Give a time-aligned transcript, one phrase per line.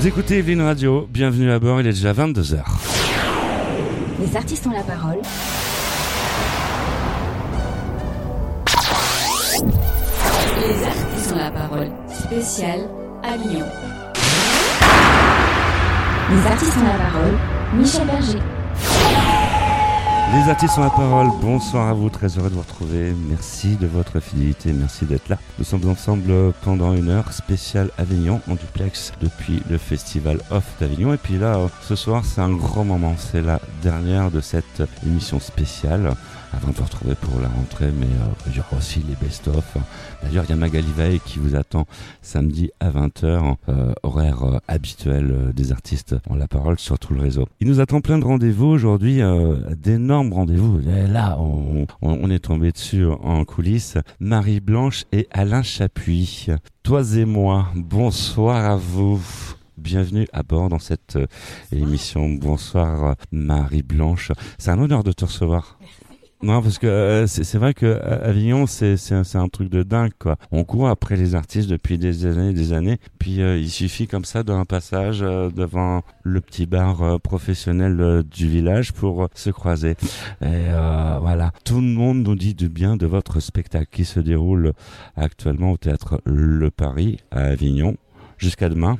[0.00, 2.62] Vous écoutez Evelyne Radio, bienvenue à bord, il est déjà 22h.
[4.18, 5.18] Les artistes ont la parole.
[10.56, 11.90] Les artistes ont la parole.
[12.08, 12.88] Spécial
[13.22, 13.66] Avignon.
[16.30, 17.38] Les artistes ont la parole.
[17.74, 18.59] Michel Berger.
[20.32, 23.12] Les artistes ont la parole, bonsoir à vous, très heureux de vous retrouver.
[23.28, 25.38] Merci de votre fidélité, merci d'être là.
[25.58, 31.12] Nous sommes ensemble pendant une heure spéciale Avignon en duplex depuis le festival Off d'Avignon.
[31.12, 35.40] Et puis là, ce soir, c'est un grand moment, c'est la dernière de cette émission
[35.40, 36.12] spéciale
[36.52, 39.76] avant de vous retrouver pour la rentrée, mais euh, il y aura aussi les best-of.
[40.22, 41.86] D'ailleurs, il y a Magali Veil qui vous attend
[42.22, 47.20] samedi à 20h, euh, horaire euh, habituel des artistes en la parole sur tout le
[47.20, 47.46] réseau.
[47.60, 50.80] Il nous attend plein de rendez-vous aujourd'hui, euh, d'énormes rendez-vous.
[51.08, 53.96] Là, on, on- on est tombé dessus en coulisses.
[54.18, 56.48] Marie Blanche et Alain Chapuis.
[56.82, 59.20] Toi et moi, bonsoir à vous.
[59.78, 61.26] Bienvenue à bord dans cette euh,
[61.72, 62.28] émission.
[62.28, 64.32] Bonsoir Marie Blanche.
[64.58, 65.78] C'est un honneur de te recevoir.
[66.42, 68.96] Non, parce que euh, c'est vrai que euh, Avignon, c'est
[69.34, 70.36] un, truc de dingue, quoi.
[70.52, 72.98] On court après les artistes depuis des années, des années.
[73.18, 78.22] Puis euh, il suffit comme ça d'un passage euh, devant le petit bar euh, professionnel
[78.22, 79.96] du village pour se croiser.
[80.40, 80.70] Et
[81.20, 84.72] voilà, tout le monde nous dit du bien de votre spectacle qui se déroule
[85.16, 87.96] actuellement au théâtre Le Paris à Avignon.
[88.38, 88.98] Jusqu'à demain.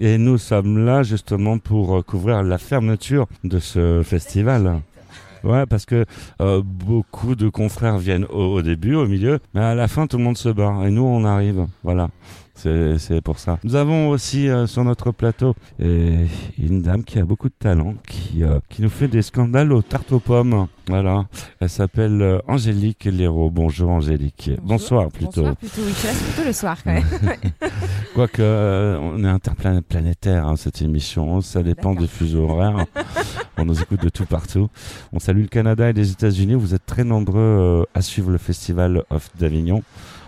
[0.00, 4.80] Et nous sommes là justement pour euh, couvrir la fermeture de ce festival.
[5.44, 6.04] Ouais, parce que
[6.40, 10.24] euh, beaucoup de confrères viennent au, début, au milieu, mais à la fin tout le
[10.24, 11.66] monde se barre et nous on arrive.
[11.82, 12.08] Voilà.
[12.54, 13.58] C'est pour ça.
[13.64, 16.26] Nous avons aussi euh, sur notre plateau euh,
[16.58, 19.82] une dame qui a beaucoup de talent, qui, euh, qui nous fait des scandales aux
[19.82, 20.68] tartes aux pommes.
[20.88, 21.26] Voilà.
[21.60, 23.50] Elle s'appelle euh, Angélique Léraud.
[23.50, 24.50] Bonjour Angélique.
[24.62, 25.42] Bonsoir plutôt.
[25.42, 27.04] Bonsoir plutôt, oui, je laisse plutôt le soir quand même.
[28.14, 31.40] Quoique, euh, on est interplanétaire, hein, cette émission.
[31.40, 32.84] Ça dépend des fuseaux horaires.
[33.58, 34.68] on nous écoute de tout partout.
[35.12, 36.54] On salue le Canada et les États-Unis.
[36.54, 39.82] Vous êtes très nombreux euh, à suivre le festival Off d'Avignon.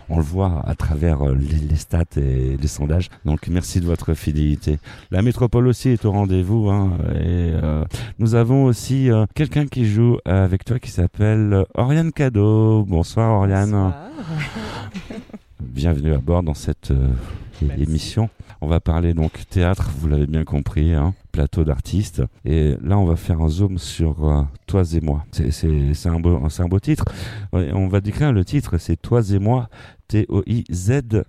[0.09, 3.09] On le voit à travers euh, les, les stats et les sondages.
[3.25, 4.79] Donc, merci de votre fidélité.
[5.11, 6.71] La métropole aussi est au rendez-vous.
[6.71, 7.85] Hein, et euh,
[8.19, 12.85] nous avons aussi euh, quelqu'un qui joue avec toi qui s'appelle Oriane Cadeau.
[12.85, 13.71] Bonsoir Oriane.
[13.71, 14.11] Bonsoir.
[15.67, 17.09] Bienvenue à bord dans cette euh,
[17.79, 18.29] émission.
[18.61, 22.23] On va parler donc théâtre, vous l'avez bien compris, hein, plateau d'artistes.
[22.45, 25.25] Et là, on va faire un zoom sur euh, Toi et moi.
[25.33, 27.05] C'est- un, beau- un beau titre.
[27.53, 29.69] On va décrire le titre, c'est Toi et moi,
[30.09, 31.25] T-O-I-Z-E-M-O-I.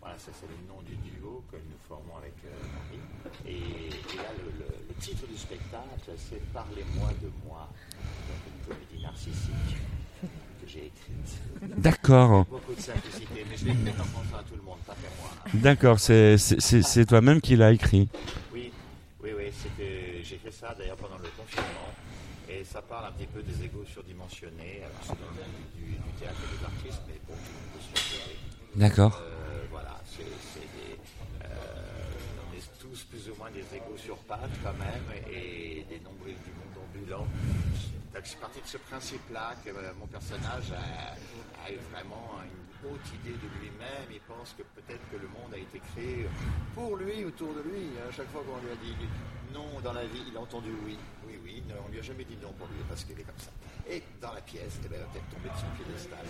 [0.00, 3.00] Voilà, ça c'est le nom du duo que nous formons avec euh, Marie.
[3.46, 5.84] Et, et là, le, le- le titre du spectacle,
[6.16, 7.68] c'est Parlez-moi de moi,
[8.28, 9.76] donc une comédie narcissique
[10.62, 11.38] que j'ai écrite.
[11.60, 11.63] D'accord, Beaucoup de simplicité, mais je l'ai faite en pensant à tout le monde, pas
[11.63, 11.63] qu'à moi.
[12.32, 12.46] Hein.
[15.54, 18.08] d'accord, c'est toi-même qui l'as écrit.
[18.52, 18.72] Oui,
[19.22, 19.50] oui, oui,
[20.22, 21.92] j'ai fait ça d'ailleurs pendant le confinement.
[22.48, 24.82] Et ça parle un petit peu des égaux surdimensionnés.
[24.84, 27.56] Alors, c'est dans le monde du, du théâtre et des artistes, mais bon, tout le
[27.56, 28.36] monde peut se retrouver.
[28.76, 29.22] D'accord.
[29.22, 30.24] Euh, voilà, c'est
[30.60, 30.98] des.
[31.42, 31.48] euh,
[32.50, 36.36] on est tous plus ou moins des égaux sur pattes quand même et des nombrils
[36.44, 37.26] du monde ambulant.
[38.24, 41.12] C'est parti de ce principe-là que euh, mon personnage a,
[41.92, 44.08] vraiment une haute idée de lui-même.
[44.10, 46.26] Il pense que peut-être que le monde a été créé
[46.74, 47.92] pour lui, autour de lui.
[48.08, 48.96] À chaque fois qu'on lui a dit
[49.52, 50.98] non dans la vie, il a entendu oui.
[51.26, 53.38] Oui, oui, non, on lui a jamais dit non pour lui parce qu'il est comme
[53.38, 53.52] ça.
[53.88, 56.24] Et dans la pièce, eh ben, il va peut-être tomber de son piédestal.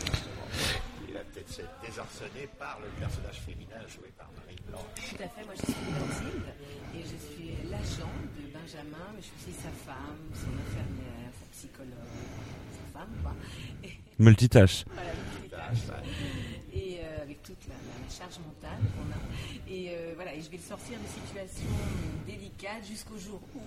[1.07, 5.15] Il va peut-être s'être désarçonné par le personnage féminin joué par Marie Blanche.
[5.15, 6.51] Tout à fait, moi je suis Mathilde
[6.95, 11.24] et je suis l'agent de Benjamin, mais je suis sa femme, son infirmière,
[11.69, 12.13] psychologue,
[12.93, 13.33] sa femme, quoi.
[13.83, 13.91] Et,
[14.23, 14.85] Multitâche.
[14.93, 15.11] voilà,
[15.41, 15.99] multitâche.
[16.73, 19.71] Et euh, avec toute la, la charge mentale qu'on a.
[19.73, 21.71] Et euh, voilà, et je vais le sortir de situations
[22.27, 23.61] délicates jusqu'au jour où.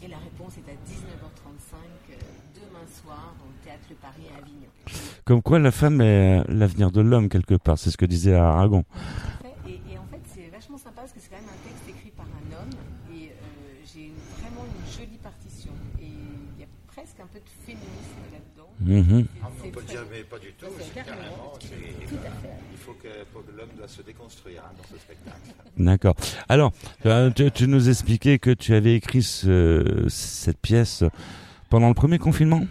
[0.00, 1.74] Et la réponse est à 19h35
[2.10, 2.14] euh,
[2.54, 4.68] demain soir au théâtre Le Paris à Avignon.
[5.24, 8.84] Comme quoi la femme est l'avenir de l'homme quelque part, c'est ce que disait Aragon.
[9.66, 12.10] Et, et en fait, c'est vachement sympa parce que c'est quand même un texte écrit
[12.12, 12.70] par un homme
[13.12, 13.32] et euh,
[13.92, 15.72] j'ai une- vraiment une jolie partition.
[16.00, 18.22] Et il y a presque un peu de féminisme
[18.80, 19.04] là-dedans.
[19.14, 19.26] Mhm.
[19.42, 20.08] Ah, mais C'est on peut très dire, beau.
[20.12, 20.66] mais pas du tout.
[20.78, 21.16] c'est c'est carrément.
[21.22, 22.48] carrément, c'est- Tout à fait.
[22.72, 25.36] Il faut que, faut que l'homme doit se déconstruire hein, dans ce spectacle.
[25.76, 26.14] D'accord.
[26.48, 26.72] Alors,
[27.06, 31.04] euh, tu, tu nous expliquais que tu avais écrit ce- cette pièce
[31.70, 32.62] pendant le premier confinement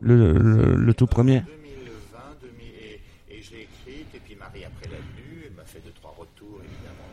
[0.00, 3.00] le, le- le tout premier 2020, 2000, et,
[3.30, 6.14] et je l'ai écrite, et puis Marie après l'a lue, elle m'a fait deux, trois
[6.18, 7.10] retours évidemment.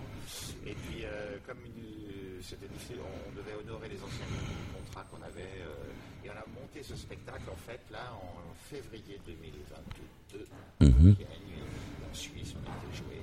[0.67, 2.97] Et puis euh, comme une- c'était difficile.
[2.99, 4.27] On, on devait honorer les anciens
[4.75, 5.63] contrats qu'on avait.
[5.63, 10.47] euh, et on a monté ce spectacle, en fait, là, en février 2022.
[10.81, 10.91] Mhm.
[10.99, 11.61] Il y a une nuit
[12.09, 13.21] en Suisse, on a été joué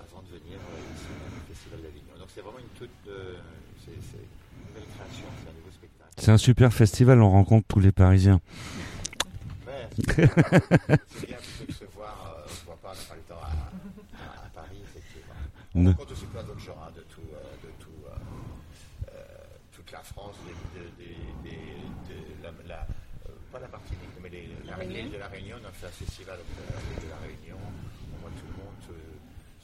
[0.00, 2.14] avant de venir euh, ici au Festival d'Avignon.
[2.18, 2.90] Donc c'est vraiment une toute.
[3.08, 3.36] euh,
[3.84, 6.10] c'est une nouvelle création, c'est un nouveau spectacle.
[6.16, 8.40] C'est un super festival, on rencontre tous les Parisiens.
[9.66, 13.14] Ouais, c'est bien plutôt que se voir, euh, on se voit pas, on n'a pas
[13.16, 13.46] le temps à,
[14.22, 15.34] à- à Paris, effectivement.
[15.74, 19.14] On Ne- rencontre aussi plein d'autres gens, hein, de, tout, euh, de tout, euh,
[19.72, 20.34] toute la France,
[24.30, 27.10] mais les, la, l'île de la Réunion, on a fait un festival au l'île de
[27.10, 29.02] la Réunion, on voit tout le monde,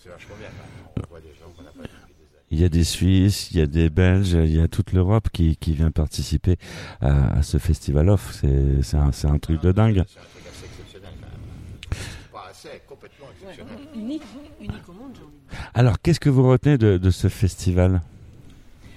[0.03, 0.63] c'est vachement bien, quand
[1.03, 1.05] même.
[1.05, 2.47] on voit des gens qu'on n'a pas vus depuis des années.
[2.51, 5.29] Il y a des Suisses, il y a des Belges, il y a toute l'Europe
[5.33, 6.57] qui, qui vient participer
[7.01, 8.39] à, à ce festival off.
[8.41, 10.05] C'est c'est un, c'est un truc de dingue.
[10.07, 12.33] C'est un truc assez exceptionnel, quand même.
[12.33, 13.75] Pas assez, complètement exceptionnel.
[13.95, 14.23] Unique,
[14.61, 15.17] unique au monde.
[15.75, 18.03] Alors, qu'est-ce que vous retenez de, de ce festival?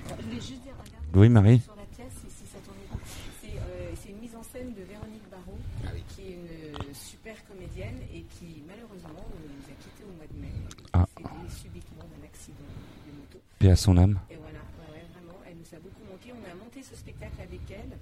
[0.08, 3.00] Je voulais juste dire, regarde, Oui, Marie sur la pièce, si, si ça tourne bien.
[3.42, 6.04] C'est euh, c'est une mise en scène de Véronique Barrault, Ah oui.
[6.16, 10.28] qui est une euh, super comédienne et qui, malheureusement, euh, nous a quittés au mois
[10.32, 10.54] de mai.
[10.94, 11.06] Ah.
[11.18, 12.68] Elle est subitement d'un accident
[13.08, 13.40] de moto.
[13.60, 14.20] Paix à son âme.
[14.30, 16.30] Et voilà, ouais, ouais, vraiment, elle nous a beaucoup manqué.
[16.32, 17.98] On a monté ce spectacle avec elle.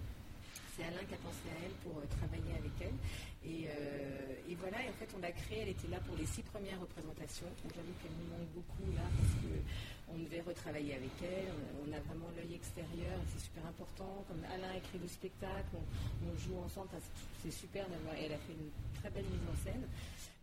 [0.75, 2.98] C'est Alain qui a pensé à elle pour euh, travailler avec elle.
[3.48, 5.63] Et, euh, et voilà, et en fait, on l'a créée.
[5.63, 7.48] Elle était là pour les six premières représentations.
[7.63, 9.56] Donc j'avoue qu'elle nous manque beaucoup là parce que
[10.12, 11.48] on devait retravailler avec elle.
[11.80, 14.12] On, a vraiment l'œil extérieur et c'est super important.
[14.28, 15.88] Comme Alain a écrit le spectacle, on,
[16.28, 16.92] on joue ensemble.
[17.00, 18.16] C'est- super d'avoir.
[18.19, 19.88] Elle a fait une très belle mise en scène.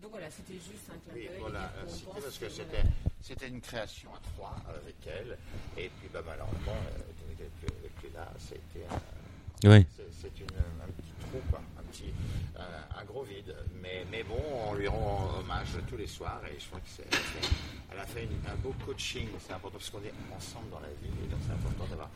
[0.00, 1.38] Donc voilà, c'était juste un clin Oui, d'œil.
[1.44, 2.56] voilà, et dire qu'on c'était parce que voilà.
[2.56, 2.88] c'était,
[3.32, 5.36] c'était une création à trois avec elle.
[5.76, 6.98] Et puis, bah, malheureusement, euh,
[7.38, 8.28] elle n'est plus, là.
[8.38, 9.86] C'était un, Oui.
[9.96, 12.12] c'est, c'est une, un petit trou, quoi, un, petit,
[12.58, 13.54] un, un gros vide.
[13.82, 16.40] Mais, mais bon, on lui rend hommage tous les soirs.
[16.46, 17.48] Et je crois que c'est, c'est-
[17.92, 19.28] elle a fait une- un beau coaching.
[19.46, 21.12] C'est important parce qu'on est ensemble dans la vie.
[21.24, 22.10] Et donc, c'est important d'avoir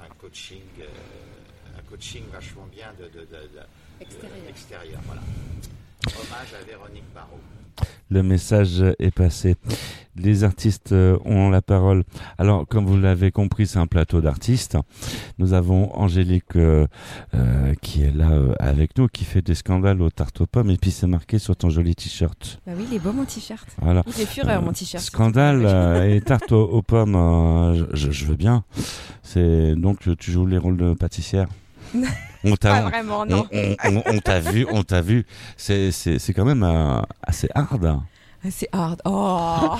[0.00, 0.86] un coaching, euh,
[1.78, 3.66] un coaching vachement bien de, de, de- de-
[4.00, 4.44] Extérieur.
[4.44, 5.22] de- extérieur, voilà.
[6.06, 7.40] Hommage à Véronique Barrault.
[8.10, 9.56] Le message est passé.
[10.18, 12.02] Les artistes euh, ont la parole.
[12.38, 14.76] Alors, comme vous l'avez compris, c'est un plateau d'artistes.
[15.38, 16.86] Nous avons Angélique euh,
[17.34, 20.70] euh, qui est là euh, avec nous, qui fait des scandales aux tartes aux pommes,
[20.70, 22.60] et puis c'est marqué sur ton joli t-shirt.
[22.66, 23.66] Bah oui, il est beau mon t-shirt.
[23.80, 24.02] Voilà.
[24.06, 25.02] Il fait fureur mon t-shirt.
[25.04, 28.64] Scandale et tarte aux, aux pommes, je, je veux bien.
[29.22, 31.46] C'est donc tu joues les rôles de pâtissière?
[32.44, 33.46] On Pas t'a, vraiment, on, non.
[33.52, 35.26] on- on- on t'a vu, on t'a vu.
[35.56, 36.62] C'est, c'est, c'est quand même
[37.22, 37.98] assez hard.
[38.50, 39.00] C'est hard.
[39.04, 39.76] Oh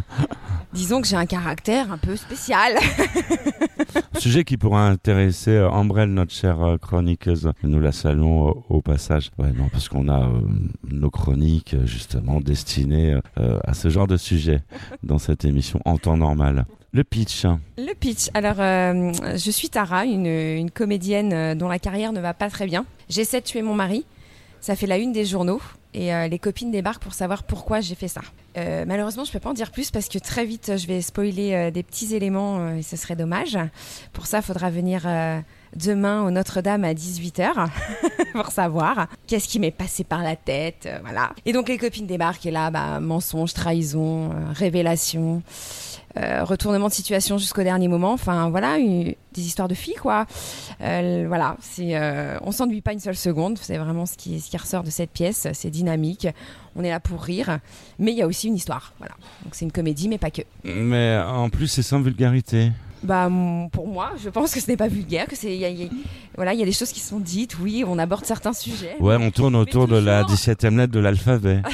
[0.72, 2.74] Disons que j'ai un caractère un peu spécial.
[4.18, 7.52] Sujet qui pourra intéresser euh, Ambrelle, notre chère euh, chroniqueuse.
[7.62, 9.30] Nous la saluons au, au passage.
[9.38, 10.40] Ouais, non, parce qu'on a euh,
[10.88, 14.60] nos chroniques euh, justement destinées euh, à ce genre de sujet
[15.02, 16.66] dans cette émission en temps normal.
[16.92, 17.44] Le pitch.
[17.76, 18.28] Le pitch.
[18.34, 22.48] Alors, euh, je suis Tara, une, une comédienne euh, dont la carrière ne va pas
[22.48, 22.84] très bien.
[23.08, 24.04] J'essaie de tuer mon mari.
[24.60, 25.60] Ça fait la une des journaux.
[25.98, 28.20] Et euh, les copines débarquent pour savoir pourquoi j'ai fait ça.
[28.56, 31.54] Euh, malheureusement, je peux pas en dire plus parce que très vite, je vais spoiler
[31.54, 33.58] euh, des petits éléments et ce serait dommage.
[34.12, 35.08] Pour ça, il faudra venir
[35.74, 37.68] demain au Notre-Dame à 18h
[38.32, 40.88] pour savoir qu'est-ce qui m'est passé par la tête.
[41.02, 41.32] voilà.
[41.44, 45.42] Et donc, les copines débarquent et là, bah, mensonge, trahison, révélation.
[46.16, 48.12] Euh, retournement de situation jusqu'au dernier moment.
[48.12, 50.26] Enfin, voilà, une- des histoires de filles, quoi.
[50.80, 53.58] Euh, voilà, c'est, euh, on s'ennuie pas une seule seconde.
[53.60, 55.46] C'est vraiment ce qui, ce qui ressort de cette pièce.
[55.52, 56.26] C'est dynamique.
[56.76, 57.58] On est là pour rire,
[57.98, 58.94] mais il y a aussi une histoire.
[58.98, 59.14] Voilà.
[59.44, 60.42] Donc c'est une comédie, mais pas que.
[60.64, 62.72] Mais en plus, c'est sans vulgarité.
[63.02, 63.30] Bah,
[63.70, 65.84] pour moi, je pense que ce n'est pas vulgaire, que c'est, y a- il y
[65.84, 65.90] a-
[66.34, 67.56] voilà, il y a des choses qui sont dites.
[67.60, 68.96] Oui, on aborde certains sujets.
[68.98, 71.62] Ouais, on tourne autour de la toujours- 17e lettre de l'alphabet.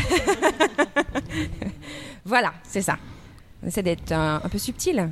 [2.26, 2.96] Voilà, c'est ça.
[3.64, 5.08] On essaie d'être un, un peu subtil.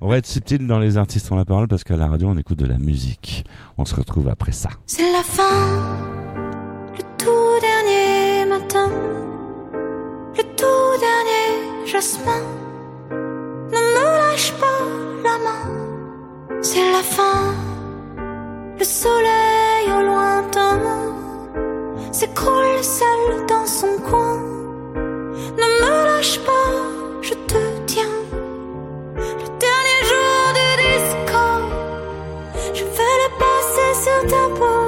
[0.00, 2.36] on va être subtil dans les artistes ont la parole parce qu'à la radio, on
[2.36, 3.44] écoute de la musique.
[3.78, 4.70] On se retrouve après ça.
[4.86, 5.94] C'est la fin,
[6.92, 8.90] le tout dernier matin,
[10.36, 12.42] le tout dernier jasmin.
[13.10, 14.66] Ne me lâche pas
[15.22, 17.54] la main, c'est la fin,
[18.76, 20.80] le soleil au lointain
[22.10, 24.36] s'écroule seul dans son coin.
[25.56, 28.16] Ne me lâche pas, je te tiens.
[29.14, 31.42] Le dernier jour du disco.
[32.74, 34.82] Je vais le passer sur ta peau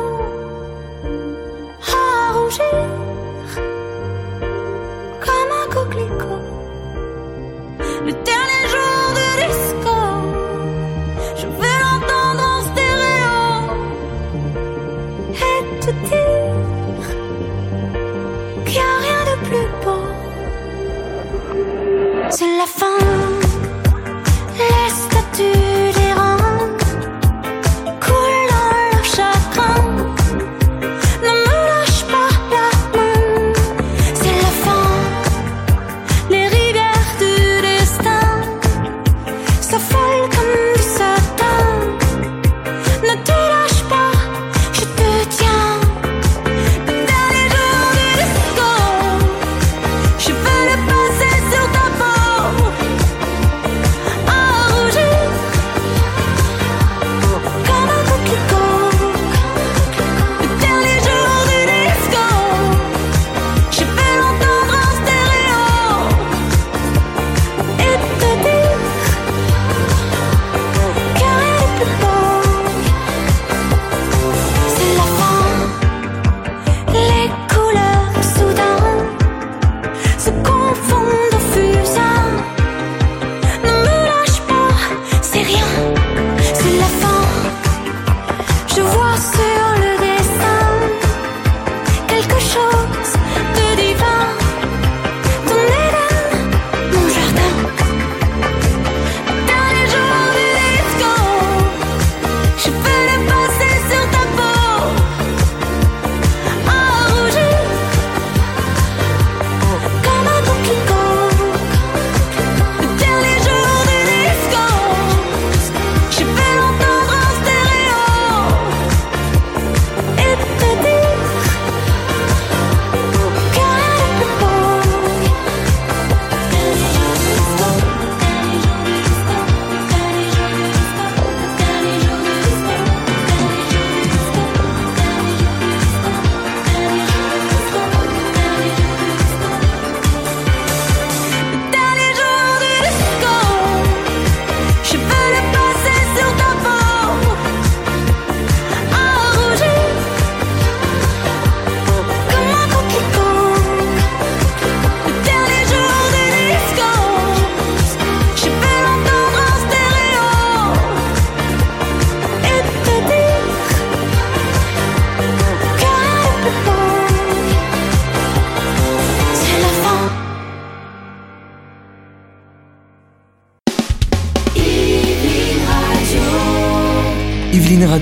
[1.92, 2.80] à rougir
[5.24, 6.42] comme un coquelicot.
[8.06, 8.41] Le dernier
[22.34, 22.96] C'est la fin,
[24.56, 25.71] les statues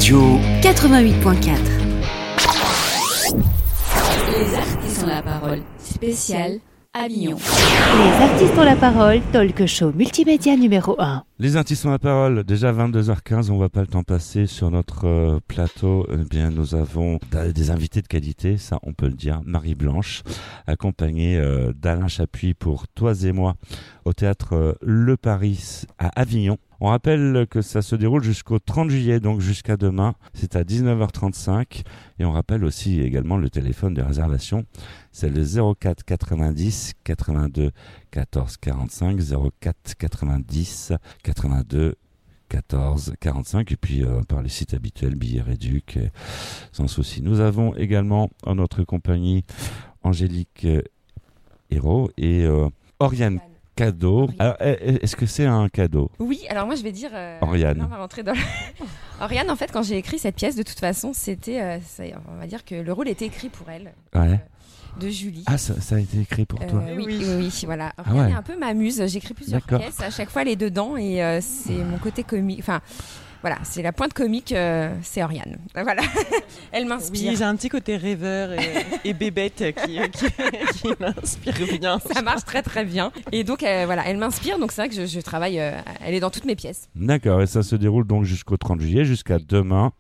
[0.01, 0.39] Radio.
[0.63, 1.59] 88.4.
[4.33, 5.61] Les artistes ont la parole.
[5.77, 6.59] Spécial
[6.95, 7.37] Avignon.
[7.37, 11.23] Les artistes ont la parole, talk show multimédia numéro 1.
[11.39, 12.45] Les artistes ont la parole.
[12.45, 16.07] Déjà 22h15, on voit pas le temps passer sur notre euh, plateau.
[16.11, 17.19] Eh bien, nous avons
[17.55, 19.43] des invités de qualité, ça on peut le dire.
[19.45, 20.23] Marie Blanche,
[20.67, 23.55] accompagnée euh, d'Alain Chapuis pour Toi et moi
[24.07, 26.57] au théâtre euh, Le Paris à Avignon.
[26.81, 30.15] On rappelle que ça se déroule jusqu'au 30 juillet, donc jusqu'à demain.
[30.33, 31.83] C'est à 19h35.
[32.19, 34.65] Et on rappelle aussi également le téléphone de réservation.
[35.13, 37.71] C'est le 04 90 82
[38.11, 39.19] 14 45
[39.61, 41.97] 04 90 82
[42.49, 46.09] 14 45 et puis euh, par les sites habituels billets réduc euh,
[46.73, 47.23] sans souci.
[47.23, 49.45] Nous avons également en notre compagnie
[50.03, 50.83] Angélique euh,
[51.71, 52.69] Hérault et euh,
[52.99, 53.41] Oriane
[53.85, 54.29] Cadeau.
[54.39, 56.11] Alors, est-ce que c'est un cadeau?
[56.19, 57.11] Oui, alors moi je vais dire.
[57.15, 57.81] euh, Oriane.
[57.83, 58.39] on va rentrer dans le-
[59.23, 61.61] Oriane, en fait, quand j'ai écrit cette pièce, de toute façon, c'était.
[61.61, 64.39] euh, ça- on va dire que le rôle était écrit pour elle, Ouais.
[65.01, 65.45] de Julie.
[65.47, 66.83] Ah, ça, ça a été écrit pour Euh, toi.
[66.95, 67.93] oui, oui, oui, voilà.
[67.97, 68.33] Ah Oriane ouais.
[68.33, 69.03] est un peu ma muse.
[69.07, 70.01] J'écris plusieurs pièces.
[70.01, 72.59] À chaque fois, elle est dedans et euh, c'est mon côté comique.
[72.61, 72.81] Enfin,
[73.43, 74.53] voilà, c'est la pointe comique.
[74.53, 75.57] euh, c'est Oriane.
[75.75, 76.03] Voilà.
[76.73, 77.31] elle m'inspire.
[77.31, 80.27] Oui, j'ai un petit côté rêveur et, et bébête qui, qui,
[80.81, 81.99] qui m'inspire bien.
[81.99, 83.13] ça marche très très bien.
[83.33, 84.59] Et donc euh, voilà, elle m'inspire.
[84.59, 85.59] Donc c'est vrai que je, je travaille.
[85.61, 85.73] euh,
[86.05, 86.89] elle est dans toutes mes pièces.
[86.95, 89.93] D'accord, et ça se déroule donc jusqu'au 30 juillet, jusqu'à demain.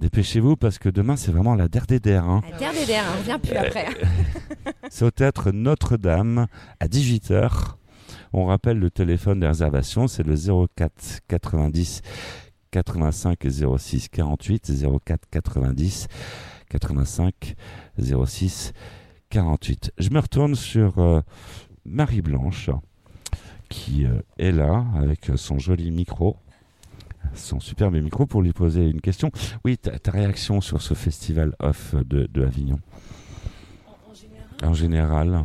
[0.00, 2.42] Dépêchez-vous parce que demain c'est vraiment la der des der, hein.
[2.50, 3.86] La terre des der, on revient plus après.
[4.90, 6.46] C'est au théâtre Notre-Dame
[6.80, 7.50] à 18h.
[8.32, 10.34] On rappelle le téléphone de réservation, c'est le
[10.76, 12.02] 04 90
[12.74, 13.38] 85
[13.78, 14.72] 06 48
[15.04, 16.08] 04 90
[16.68, 17.54] 85
[18.26, 18.72] 06
[19.30, 19.92] 48.
[19.98, 21.20] Je me retourne sur euh,
[21.84, 22.70] Marie Blanche
[23.68, 26.36] qui euh, est là avec son joli micro,
[27.34, 29.30] son superbe micro pour lui poser une question.
[29.64, 32.80] Oui, ta, ta réaction sur ce festival off de, de Avignon?
[33.86, 35.34] En, en général, en général.
[35.34, 35.42] euh,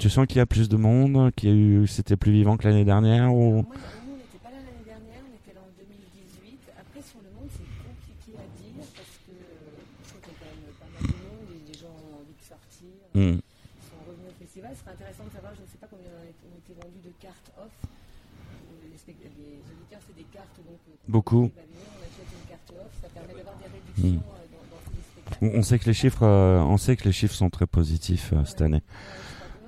[0.00, 2.56] Tu sens qu'il y a plus de monde, qu'il y a eu, c'était plus vivant
[2.56, 3.62] que l'année dernière ou?
[3.62, 6.58] Moi, nous, on n'était pas là l'année dernière, on était là en 2018.
[6.78, 9.72] Après, sur le monde, c'est compliqué à dire parce que euh,
[10.04, 12.22] je trouve qu'il y a quand même pas mal de monde et les gens ont
[12.22, 12.44] envie de
[13.14, 13.38] Hmm.
[13.38, 14.70] Ils sont revenus au festival.
[14.74, 17.02] Ce serait intéressant de savoir, je ne sais pas combien ont été, ont été vendus
[17.04, 17.72] de cartes off.
[18.90, 20.56] Les, spect- les auditeurs, c'est des cartes.
[20.64, 21.44] Donc, quand Beaucoup.
[21.44, 22.92] on on achète une carte off.
[23.02, 25.44] Ça permet d'avoir des réductions dans, dans tous les spectacles.
[25.44, 28.32] on, on sait que les chiffres, euh, on sait que les chiffres sont très positifs
[28.32, 28.82] euh, cette année.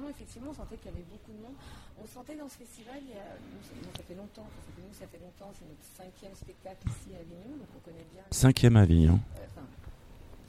[0.00, 1.56] Non, effectivement, on sentait qu'il y avait beaucoup de monde.
[2.02, 4.60] On sentait dans ce festival, il y a, nous, ça, nous, ça fait longtemps, ça
[4.76, 8.06] fait, nous, ça fait longtemps, c'est notre cinquième spectacle ici à Avignon, donc on connaît
[8.12, 8.22] bien.
[8.30, 9.18] Cinquième Avignon.
[9.40, 9.40] Euh,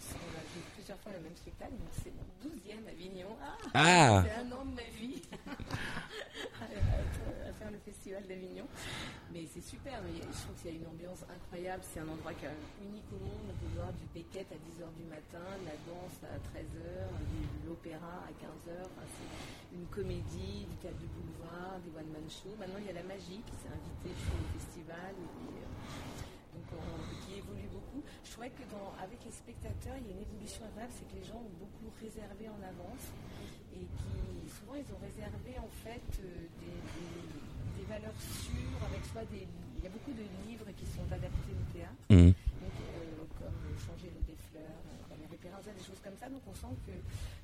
[0.06, 3.30] Enfin, on a vu plusieurs fois le même spectacle, donc c'est mon douzième Avignon.
[3.42, 5.22] Ah, Ah C'est un an de ma vie
[6.62, 8.68] à, faire le festival d'Avignon.
[9.32, 11.84] Mais c'est super, mais je trouve qu'il y a une ambiance incroyable.
[11.84, 13.48] C'est un endroit quand même unique au monde.
[13.50, 17.68] On peut voir du Beckett à 10h du matin, de la danse à 13h, de
[17.68, 18.76] l'opéra à 15h.
[18.82, 22.56] Enfin, c'est une comédie, du théâtre de boulevard, des one-man shows.
[22.60, 25.14] Maintenant, il y a la magie qui s'est invitée sur le festival.
[25.16, 26.15] Et, euh,
[26.56, 28.00] donc, on- qui évolue beaucoup.
[28.24, 31.16] Je trouvais que dans, avec les spectateurs, il y a une évolution agréable, c'est que
[31.20, 33.12] les gens ont beaucoup réservé en avance
[33.76, 34.16] et qui
[34.48, 39.44] souvent ils ont réservé en fait euh, des, des- des valeurs sûres avec soit des.
[39.78, 41.94] Il y a beaucoup de livres qui sont adaptés au théâtre,
[42.64, 46.28] donc, euh, comme Changer l'eau des fleurs, euh, comme Référenza, des choses comme ça.
[46.30, 46.96] Donc on sent que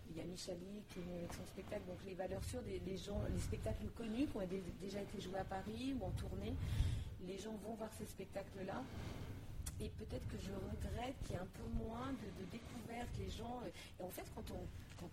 [0.10, 2.80] il y a Michali qui est venu avec son spectacle, donc les valeurs sûres des,
[2.80, 6.12] des gens, les spectacles connus qui ont dé- déjà été joués à Paris ou en
[6.18, 6.56] tournée,
[7.28, 8.84] les gens vont voir ces spectacles-là.
[9.80, 13.62] Et peut-être que je regrette qu'il y ait un peu moins de, découvertes, les gens.
[13.66, 14.68] euh, Et en fait, quand on,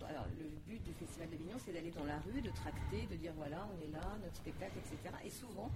[0.05, 3.33] alors le but du Festival d'Avignon, c'est d'aller dans la rue, de tracter, de dire
[3.37, 4.99] voilà, on est là, notre spectacle, etc.
[5.25, 5.71] Et souvent,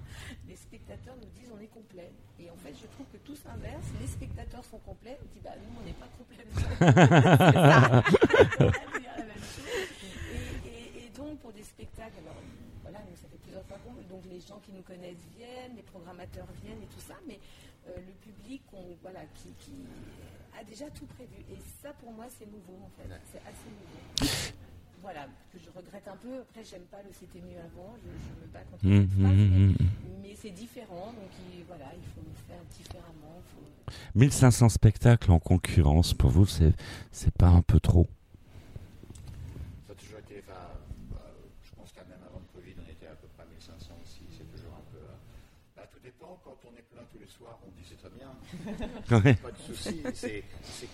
[0.46, 2.12] les spectateurs nous disent on est complet.
[2.38, 3.86] Et en fait, je trouve que tout s'inverse.
[3.98, 5.16] Les spectateurs sont complets.
[5.22, 6.44] On dit bah nous, on n'est pas complets.
[10.66, 12.14] Et, et- donc, pour des spectacles,
[12.82, 13.94] voilà, nous, ça fait plusieurs fois qu'on.
[14.12, 17.38] Donc, les gens qui nous connaissent viennent, les programmateurs viennent et tout ça, mais
[17.88, 19.72] euh, le public on- voilà, qui, qui
[20.58, 21.36] a déjà tout prévu.
[21.50, 23.08] Et ça, pour moi, c'est nouveau, en fait.
[23.32, 24.52] C'est assez nouveau.
[25.00, 26.40] Voilà, que je regrette un peu.
[26.42, 27.96] Après, j'aime pas le c'était mieux avant.
[28.04, 29.74] Je, je me bats contre cette hmm, phrase, hmm,
[30.22, 31.06] mais, mais c'est différent.
[31.12, 33.42] Donc, il, voilà, il faut le faire différemment.
[33.52, 38.06] faut- 1500 spectacles en concurrence, pour vous, c'est pas un peu trop
[39.88, 40.42] Ça a toujours été.
[40.46, 40.60] Enfin,
[41.16, 41.18] euh,
[41.64, 44.22] je pense qu'à même avant le Covid, on était à peu près à 1500 aussi.
[44.30, 44.98] C'est toujours un peu.
[44.98, 45.16] euh,
[45.76, 46.38] bah, tout dépend.
[46.44, 48.28] Quand on est plein tous les soirs, on dit c'est très bien.
[48.51, 48.51] Ouais.
[49.36, 50.02] Pas de souci.
[50.14, 50.42] C'est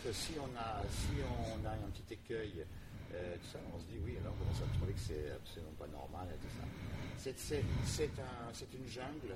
[0.05, 2.65] que si on a, si on a un petit écueil,
[3.15, 5.73] euh, tout ça, on se dit oui, alors on commence à trouver que c'est absolument
[5.79, 6.65] pas normal et tout ça.
[7.19, 9.35] C'est- C'est c'est un- c'est une jungle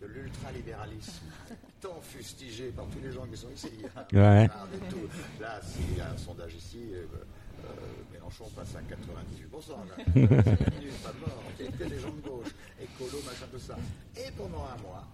[0.00, 1.22] de l'ultralibéralisme,
[1.80, 3.70] tant fustigé par tous les gens qui sont ici.
[3.96, 4.04] hein.
[4.12, 4.48] Ouais.
[4.90, 5.08] Tout.
[5.40, 7.04] Là, s'il y a un sondage ici, euh,
[7.64, 7.68] euh,
[8.12, 9.76] Mélenchon passe à 98%.
[9.88, 9.94] Là.
[10.14, 12.48] C'est pas mort, il y a que des gens de gauche,
[12.82, 13.76] écolo, machin, tout ça.
[14.16, 15.06] Et pendant un mois,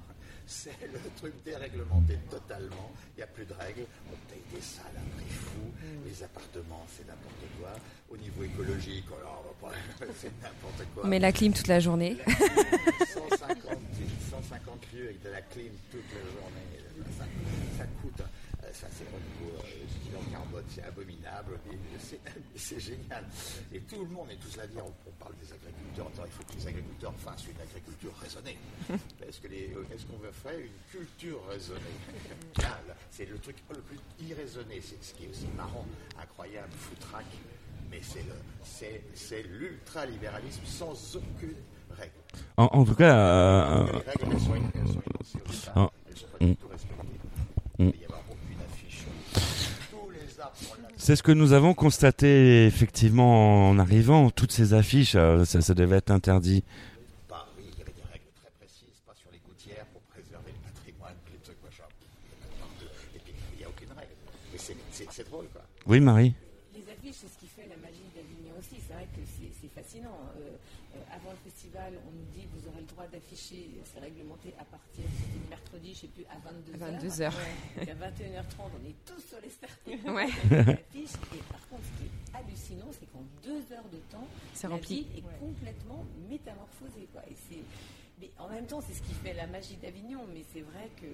[0.51, 2.91] c'est le truc déréglementé totalement.
[3.15, 3.87] Il n'y a plus de règles.
[4.13, 5.61] On paye des salles à prix fou.
[6.05, 7.71] Les appartements, c'est n'importe quoi.
[8.11, 9.79] Au niveau écologique, alors, on va pas-
[10.21, 11.05] c'est n'importe quoi.
[11.05, 12.17] On met la clim toute la journée.
[13.15, 13.79] 150,
[14.31, 17.15] 150 lieux avec de la clim toute la journée.
[17.17, 17.25] Ça,
[17.79, 18.23] ça coûte.
[18.85, 21.59] Euh, Ça, c'est au niveau euh, carbone, c'est abominable.
[21.73, 23.25] et C'est génial.
[23.73, 26.11] Et tout le monde est tous à dire on, on parle des agriculteurs.
[26.27, 28.59] Il faut que les agriculteurs fassent une agriculture raisonnée.
[29.27, 31.81] Est-ce euh, est-ce qu'on veut faire une culture raisonnée?
[32.59, 32.79] Là,
[33.11, 34.81] C'est le truc le plus irraisonné.
[34.83, 35.87] C'est ce qui est aussi marrant,
[36.21, 37.25] incroyable, foutraque.
[37.91, 38.01] Mais
[39.15, 41.57] c'est l'ultralibéralisme sans aucune
[41.99, 42.13] règle.
[42.57, 44.89] En, en tout cas, euh, Les règles, elles sont, elles
[45.55, 45.71] sont.
[45.75, 45.91] Ah.
[46.09, 46.97] Elles sont pas du tout respectées.
[47.81, 49.05] Il y avoir aucune affiche.
[49.91, 50.30] Tous les arbres sont là.
[50.97, 54.31] C'est ce que nous avons constaté effectivement en arrivant.
[54.31, 56.63] Toutes ces affiches, euh, ça, ça devait être interdit.
[57.29, 60.53] Pas, oui, il y avait des règles très précises, pas sur les gouttières pour préserver
[60.53, 61.85] le patrimoine, les trucs machin.
[62.61, 62.91] Partout.
[63.15, 64.13] Et puis, il n'y a aucune règle.
[64.53, 65.63] Mais c'est, c'est, c'est drôle, quoi.
[65.87, 66.35] Oui, Marie.
[67.13, 68.77] C'est ce qui fait la magie d'Avignon aussi.
[68.87, 70.17] C'est vrai que c'est fascinant.
[70.39, 70.51] Euh,
[70.95, 74.65] euh, avant le festival, on nous dit vous aurez le droit d'afficher, c'est réglementé à
[74.65, 76.75] partir du mercredi, je ne sais plus, à 22h.
[76.83, 77.37] À 22 heures.
[77.81, 80.01] À 21h30, on est tous sur les starting.
[80.11, 80.29] Ouais.
[80.95, 81.05] Et
[81.51, 85.03] par contre, ce qui est hallucinant, c'est qu'en deux heures de temps, C'est la rempli.
[85.03, 87.09] ville est complètement métamorphosée.
[87.13, 87.23] Quoi.
[87.29, 87.65] Et c'est-
[88.21, 90.21] mais en même temps, c'est ce qui fait la magie d'Avignon.
[90.33, 91.07] Mais c'est vrai que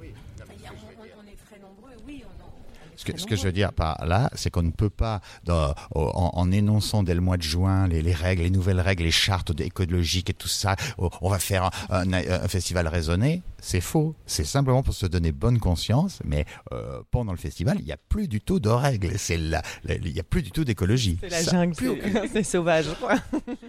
[0.00, 1.92] Oui, non, mais il y a- ce que je veux on, est très nombreux.
[2.06, 4.62] Oui, on, on Ce que, très ce que je veux dire par là, c'est qu'on
[4.62, 8.42] ne peut pas, dans- en, en énonçant dès le mois de juin les, les règles,
[8.42, 12.48] les nouvelles règles, les chartes écologiques et tout ça, on va faire un, un- un
[12.48, 13.42] festival raisonné.
[13.66, 14.14] C'est faux.
[14.26, 16.18] C'est simplement pour se donner bonne conscience.
[16.22, 19.12] Mais euh, pendant le festival, il n'y a plus du tout de règles.
[19.16, 21.16] C'est la- la- il n'y a plus du tout d'écologie.
[21.22, 21.74] C'est la Ça, jungle,
[22.32, 22.84] c'est- sauvage.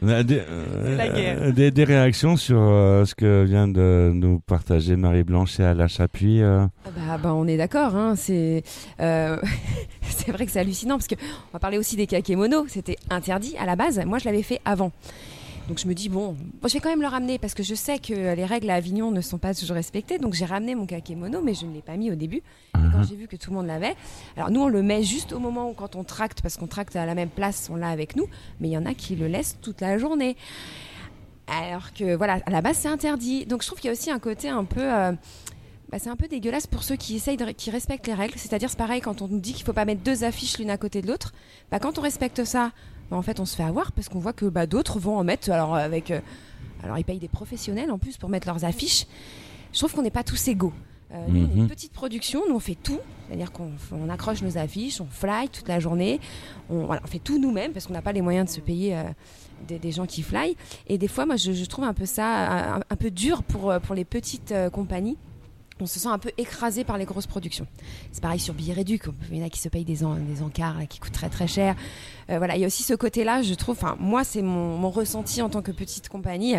[0.04, 1.38] Euh, Des, euh, la guerre.
[1.44, 5.64] euh, des, des réactions sur euh, ce que vient de nous partager Marie Blanche et
[5.64, 6.42] Alain Chapuis.
[6.42, 6.70] Bah,
[7.24, 8.64] bah, on est d'accord, hein, c'est
[9.00, 9.38] euh,
[10.02, 13.56] c'est vrai que c'est hallucinant parce que on va parler aussi des kakémonos, c'était interdit
[13.58, 14.02] à la base.
[14.06, 14.92] Moi, je l'avais fait avant.
[15.68, 17.74] Donc je me dis bon, bon, je vais quand même le ramener parce que je
[17.74, 20.20] sais que les règles à Avignon ne sont pas toujours respectées.
[20.20, 22.38] Donc j'ai ramené mon kakémono, mais je ne l'ai pas mis au début.
[22.38, 23.96] Et quand j'ai vu que tout le monde l'avait,
[24.38, 26.96] alors nous on le met juste au moment où quand on tracte, parce qu'on tracte
[26.96, 28.28] à la même place, on l'a avec nous.
[28.60, 30.38] Mais il y en a qui le laissent toute la journée.
[31.48, 33.46] Alors que voilà, à la base c'est interdit.
[33.46, 35.14] Donc je trouve qu'il y a aussi un côté un peu euh,
[35.92, 38.38] bah, c'est un peu dégueulasse pour ceux qui essayent de, qui respectent les règles.
[38.38, 40.78] C'est-à-dire, c'est pareil quand on nous dit qu'il faut pas mettre deux affiches l'une à
[40.78, 41.34] côté de l'autre.
[41.72, 42.72] Bah, quand on respecte ça,
[43.10, 45.24] bah, en fait, on se fait avoir parce qu'on voit que bah, d'autres vont en
[45.24, 45.50] mettre.
[45.52, 46.20] Alors, avec, euh,
[46.84, 49.06] alors, ils payent des professionnels en plus pour mettre leurs affiches.
[49.74, 50.74] Je trouve qu'on n'est pas tous égaux.
[51.14, 51.68] Euh, nous, on est une Mhm.
[51.70, 55.68] petite production, nous on fait tout, c'est-à-dire qu'on on accroche nos affiches, on fly toute
[55.68, 56.20] la journée,
[56.70, 58.98] on, voilà, on fait tout nous-mêmes parce qu'on n'a pas les moyens de se payer
[58.98, 59.04] euh,
[59.68, 60.58] des, des gens qui fly.
[60.88, 63.70] Et des fois, moi, je, je trouve un peu ça un, un peu dur pour,
[63.70, 65.16] euh, pour les petites euh, compagnies
[65.82, 67.68] on se sent un peu écrasé par les grosses productions.
[68.12, 70.42] C'est pareil sur Billet Réduc, il y en a qui se payent des, en- des
[70.42, 71.76] encarts qui coûtent très très cher.
[72.30, 75.50] Euh, voilà, il y a aussi ce côté-là, je trouve, moi c'est mon, ressenti en
[75.50, 76.56] tant que petite compagnie.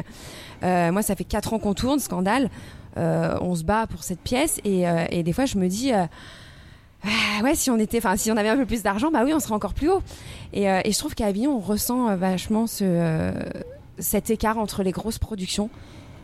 [0.62, 2.50] Euh, moi ça fait 4 ans qu'on tourne, scandale.
[2.98, 5.92] Euh, on se bat pour cette pièce et, des fois je me dis...
[5.92, 6.08] ah,
[7.42, 9.54] ouais, si on était, si on avait un peu plus d'argent, bah oui, on serait
[9.54, 10.02] encore plus haut.
[10.52, 13.32] Et, je trouve qu'à Avignon, on ressent vachement ce,
[13.98, 15.70] cet écart entre les grosses productions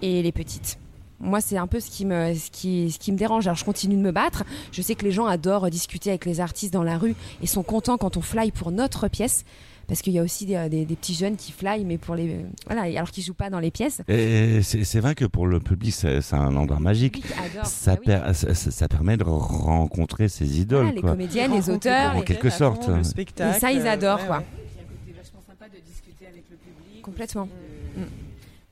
[0.03, 0.79] et les petites.
[1.23, 3.47] Moi, c'est un peu ce qui, me, ce, qui, ce qui me dérange.
[3.47, 4.43] Alors, je continue de me battre.
[4.73, 7.63] Je sais que les gens adorent discuter avec les artistes dans la rue et sont
[7.63, 9.45] contents quand on fly pour notre pièce.
[9.89, 12.45] Parce qu'il y a aussi des, des- des petits jeunes qui fly, mais pour les.
[12.67, 14.01] Voilà, alors qu'ils jouent pas dans les pièces.
[14.09, 17.23] Et c'est vrai que pour le public, c'est un endroit magique.
[17.37, 17.67] adore.
[17.67, 18.07] Ça, Bah oui.
[18.07, 20.83] per- ça, ça- ça permet de rencontrer ses idoles.
[20.83, 21.11] Voilà, les quoi.
[21.11, 22.15] comédiennes, les auteurs.
[22.15, 22.89] En les- quelque fond, sorte.
[22.89, 23.57] Le spectacle.
[23.57, 24.39] Et ça, ils adorent, ouais, quoi.
[24.39, 24.47] ouais.
[24.47, 27.03] Il y a un côté vachement sympa de discuter avec le public.
[27.03, 27.43] Complètement.
[27.51, 28.03] aussi, Mm.
[28.07, 28.09] de-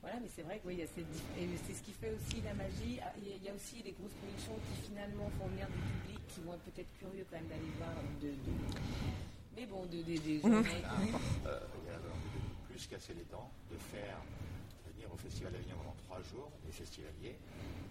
[0.01, 1.91] Voilà, mais c'est vrai que oui, il y a cette dif- et c'est ce qui
[1.91, 2.97] fait aussi la magie.
[3.03, 5.67] Ah, Il y a- il y a aussi les grosses productions qui finalement font venir
[5.67, 5.75] du
[6.07, 7.93] public, qui vont être peut-être curieux quand même d'aller voir.
[8.23, 8.57] De, de-
[9.59, 10.57] Mais bon, de, des des journées.
[10.57, 14.17] Euh, il y a envie de plus casser les dents, de faire
[14.93, 17.35] venir au Festival d'Avignon pendant trois jours des festivaliers.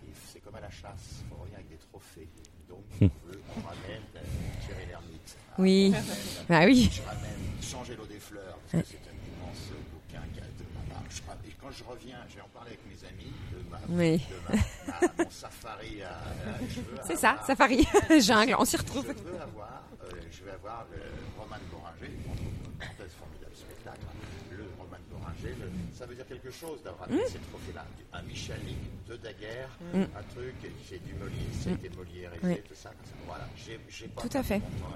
[0.06, 2.28] Et c'est comme à la chasse, il faut revenir avec des trophées.
[2.68, 4.20] Donc, on, veut, on ramène euh,
[4.66, 5.36] Thierry Lhermitte.
[5.58, 5.92] Oui.
[5.92, 6.88] On ramène- Bah oui.
[6.92, 10.64] Je ramène Changer l'eau des fleurs, parce que c'est un immense bouquin qui a de
[10.74, 11.02] ma je ra-
[11.46, 14.18] Et quand je reviens, je vais en parler avec mes amis de, ma, Oui.
[14.18, 16.10] de ma- ma- mon safari à.
[16.10, 17.86] à- C'est ça, safari,
[18.20, 19.06] jungle, on s'y retrouve.
[19.06, 20.98] je veux avoir, euh, je vais avoir euh,
[21.38, 22.16] Roman Boringer,
[22.78, 24.00] parenthèse, formidable spectacle.
[24.50, 27.12] Le roman de Boringer, le- ça veut dire quelque chose d'avoir Mm.
[27.12, 27.84] amené ces trophées-là.
[28.12, 30.54] Un Michalik, deux Daguerre, un truc,
[30.88, 32.48] j'ai du Molière, c'était Molière et Mm.
[32.50, 32.60] Oui.
[32.68, 32.90] tout ça.
[33.26, 34.58] Voilà, j'ai j'ai pas Tout à fait.
[34.58, 34.90] mon.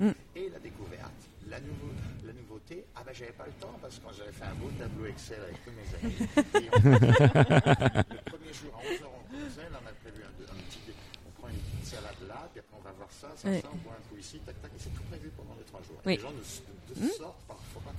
[0.00, 0.10] Mm.
[0.36, 1.94] Et la découverte, la, nouveau-
[2.26, 5.06] la nouveauté, ah ben j'avais pas le temps parce que j'avais fait un beau tableau
[5.06, 6.80] Excel avec tous mes amis, et on-
[8.14, 9.32] le premier jour à 11h on
[9.72, 10.80] là on a prévu un, un petit,
[11.26, 13.60] on prend une petite salade là, puis après on va voir ça, ça, Oui.
[13.62, 15.80] ça, on boit un coup ici, tac tac, et c'est tout prévu pendant les trois
[15.82, 16.00] jours.
[16.04, 16.16] Oui.
[16.16, 16.44] Les gens nous
[16.96, 17.10] Mm.
[17.18, 17.92] sortent parfois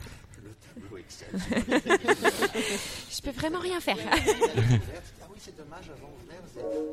[0.44, 1.28] le tableau Excel.
[3.12, 3.98] Je peux vraiment rien faire.
[4.06, 5.16] La découverte, oui
[5.48, 6.88] c'est dommage, avant venait, on et c'était une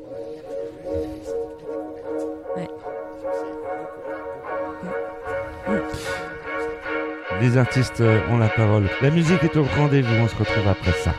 [1.95, 2.85] découverte.
[5.67, 5.81] Ouais.
[7.41, 8.89] Les artistes euh, ont la parole.
[9.01, 11.13] La musique est au rendez-vous, on se retrouve après ça.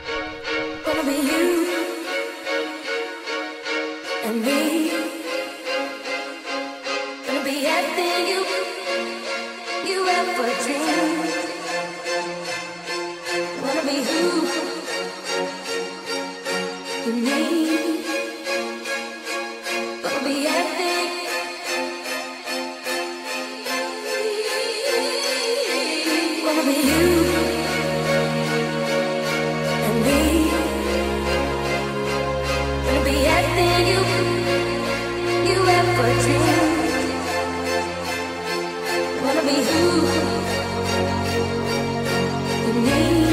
[42.81, 43.26] me.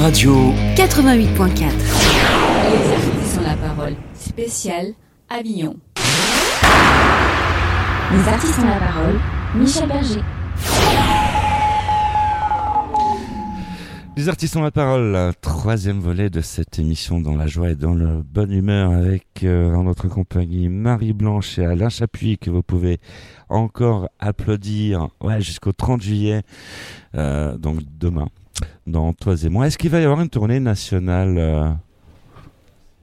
[0.00, 1.72] Radio 88.4.
[2.70, 3.94] Les artistes ont la parole.
[4.14, 4.86] Spécial
[5.28, 5.76] Avignon.
[8.12, 9.20] Les artistes ont la parole.
[9.56, 10.20] Michel Berger.
[14.16, 17.94] Les artistes ont la parole, troisième volet de cette émission dans la joie et dans
[17.94, 22.64] la bonne humeur avec euh, en notre compagnie Marie Blanche et Alain Chapuis que vous
[22.64, 22.98] pouvez
[23.48, 26.42] encore applaudir ouais, jusqu'au 30 juillet,
[27.14, 28.26] euh, donc demain,
[28.86, 29.66] dans Toi et moi.
[29.66, 31.70] Est-ce qu'il va y avoir une tournée nationale euh,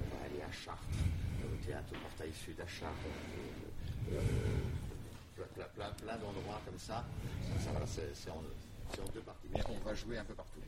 [0.00, 2.94] on va aller à Chartres, euh, au théâtre au Portail Sud à Chartres.
[4.12, 4.20] euh, euh,
[5.36, 7.04] plein, plein- plein- plein d'endroits comme ça.
[7.48, 8.14] Ça, ça, voilà, c'est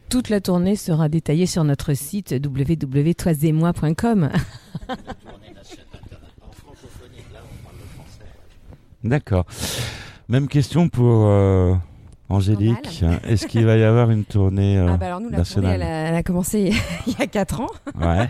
[0.08, 3.94] Toute la tournée sera détaillée sur notre site www.toisetmoi.com.
[3.96, 4.30] Tournée.
[9.04, 9.46] D'accord.
[10.28, 11.74] Même question pour euh,
[12.28, 13.04] Angélique.
[13.24, 15.74] Est-ce qu'il va y avoir une tournée euh, Ah bah alors nous, la tournée, nationale
[15.74, 16.72] elle a, elle a commencé
[17.06, 17.70] il y a 4 ans.
[18.00, 18.28] Ouais.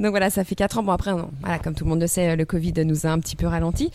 [0.00, 0.82] Donc voilà, ça fait 4 ans.
[0.82, 3.36] Bon après, voilà, comme tout le monde le sait, le Covid nous a un petit
[3.36, 3.90] peu ralenti.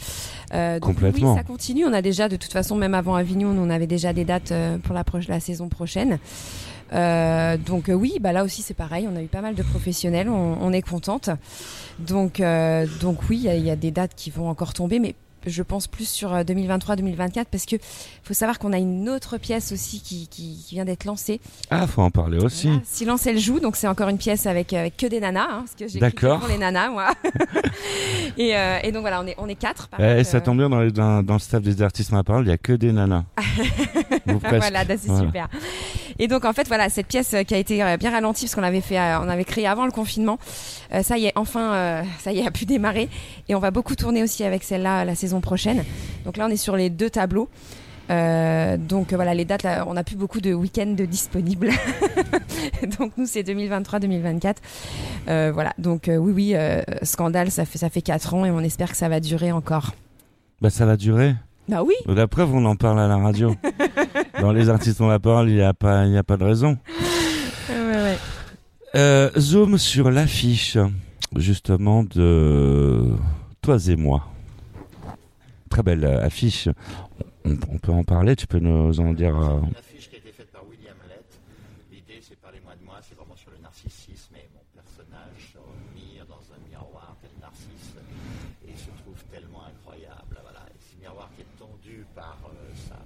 [0.53, 1.31] Euh, donc Complètement.
[1.33, 1.85] Oui, ça continue.
[1.85, 4.77] On a déjà, de toute façon, même avant Avignon, on avait déjà des dates euh,
[4.77, 6.19] pour la, proche- la saison prochaine.
[6.91, 9.07] Euh, donc euh, oui, bah là aussi c'est pareil.
[9.11, 10.27] On a eu pas mal de professionnels.
[10.27, 11.29] On, on est contente.
[11.99, 15.13] Donc euh, donc oui, il y y, a des dates qui vont encore tomber, mais
[15.45, 17.75] je pense plus sur euh, 2023-2024 parce que
[18.23, 21.39] faut savoir qu'on a une autre pièce aussi qui, qui, qui vient d'être lancée.
[21.69, 22.67] Ah, faut en parler aussi.
[22.67, 25.59] Voilà, Silence elle joue, donc c'est encore une pièce avec, avec que des nanas, hein,
[25.65, 26.39] parce que j'ai D'accord.
[26.39, 27.11] pour les nanas moi.
[28.37, 29.87] et, euh, et donc voilà, on est on est quatre.
[29.87, 32.11] par Eh, contre, ça euh, tombe bien dans, les- dans- dans le staff des artistes
[32.11, 33.23] la parole, il n'y a que des nanas.
[34.25, 35.25] Voilà, là, c'est Voilà.
[35.25, 35.47] super.
[36.19, 38.55] Et donc en fait voilà cette pièce euh, qui a été euh, bien ralentie parce
[38.55, 40.37] qu'on avait fait, euh, on avait créé avant le confinement.
[40.93, 43.09] euh, ça y est, enfin, euh, ça y est, a pu démarrer.
[43.47, 45.83] Et on va beaucoup tourner aussi avec celle-là la saison prochaine.
[46.25, 47.49] Donc là on est sur les deux tableaux.
[48.09, 51.69] Euh, donc euh, voilà les dates, là, on n'a plus beaucoup de week-ends disponibles.
[52.99, 54.55] donc nous c'est 2023-2024.
[55.27, 56.55] Euh, voilà donc euh, oui oui
[57.03, 59.91] scandale ça fait ça fait quatre ans et on espère que ça va durer encore.
[60.61, 61.35] Bah, ça va durer.
[61.67, 61.93] Bah oui.
[62.07, 63.55] La preuve, on en parle à la radio.
[64.41, 66.77] dans les artistes ont la parole, il n'y a, pas- y a pas de raison.
[69.37, 70.77] Zoom sur l'affiche,
[71.35, 73.05] justement, de
[73.61, 74.23] Toi et moi.
[75.69, 76.67] Très belle euh, affiche.
[77.45, 79.37] On, on peut en parler, tu peux nous en dire.
[79.37, 81.39] euh, Une affiche qui a été faite par William Lett.
[81.91, 85.61] L'idée, c'est parlez-moi de moi, c'est vraiment sur le narcissisme et mon personnage sur
[85.95, 87.93] mire dans un miroir tel narcisse.
[88.65, 90.35] Et il se trouve tellement incroyable.
[90.41, 90.65] Voilà.
[90.73, 92.97] Et ce miroir qui est tendu par euh, sa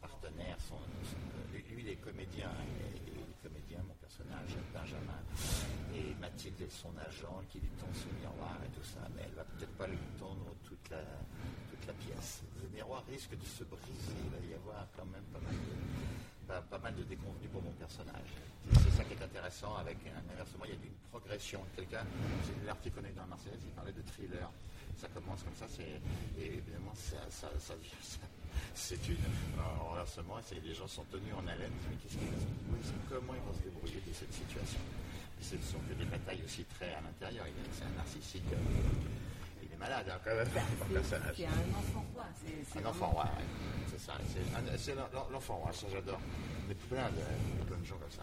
[0.00, 0.76] partenaire, son,
[1.08, 1.16] son-
[1.52, 5.20] lui, lui, il est comédien, il est, il est comédien, mon personnage, Benjamin.
[5.96, 9.34] Et Mathilde est son agent qui lui tend ce miroir et tout ça, mais elle
[9.34, 11.02] va peut-être pas lui tendre toute la,
[11.70, 12.42] toute la pièce.
[12.62, 15.74] Le miroir risque de se briser, il va y avoir quand même pas mal de,
[16.46, 18.30] pas, pas mal de déconvenus pour mon personnage.
[18.70, 19.04] C'est c'est ça
[19.78, 21.60] avec un inversement, il y a une progression.
[21.76, 22.04] Quelqu'un,
[22.44, 24.50] c'est l'article qu'on a dans Marseillaise, il parlait de thriller.
[24.96, 26.00] Ça commence comme ça, c'est,
[26.40, 27.74] et évidemment, ça, ça, ça,
[28.74, 29.16] c'est une,
[29.58, 31.72] un renversement, c'est, les gens sont tenus en haleine.
[33.08, 34.80] Comment ils vont se débrouiller de cette situation?
[35.40, 37.46] Ce ne sont que des batailles aussi très à l'intérieur.
[37.72, 38.44] C'est un narcissique.
[38.52, 38.56] euh,
[39.80, 40.48] malade, hein, quand même,
[40.92, 41.36] personnage.
[41.36, 42.24] C'est un enfant roi.
[42.36, 43.44] c'est- c'est Un enfant roi, ouais.
[43.90, 44.12] c'est ça.
[44.32, 46.20] C'est, un- c'est l'en- l'en- l'enfant roi, ça j'adore.
[46.68, 47.24] Il y a plein de,
[47.64, 48.22] de bonnes gens comme ça.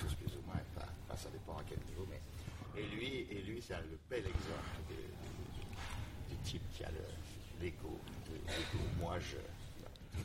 [0.00, 2.06] Tous plus ou moins, pas, pas, ça dépend à quel niveau.
[2.10, 2.20] Mais...
[2.76, 7.04] Et lui, et lui c'est le bel exemple du, du- du type qui a le,
[7.64, 7.98] l'ego.
[8.26, 8.84] de- l'ego.
[9.00, 9.36] Moi, je,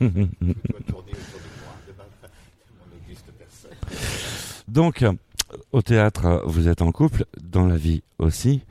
[0.00, 3.76] je dois tourner autour de moi, de, ma, de mon auguste personne.
[4.68, 5.12] Donc, euh,
[5.72, 8.62] au théâtre, vous êtes en couple, dans la vie aussi.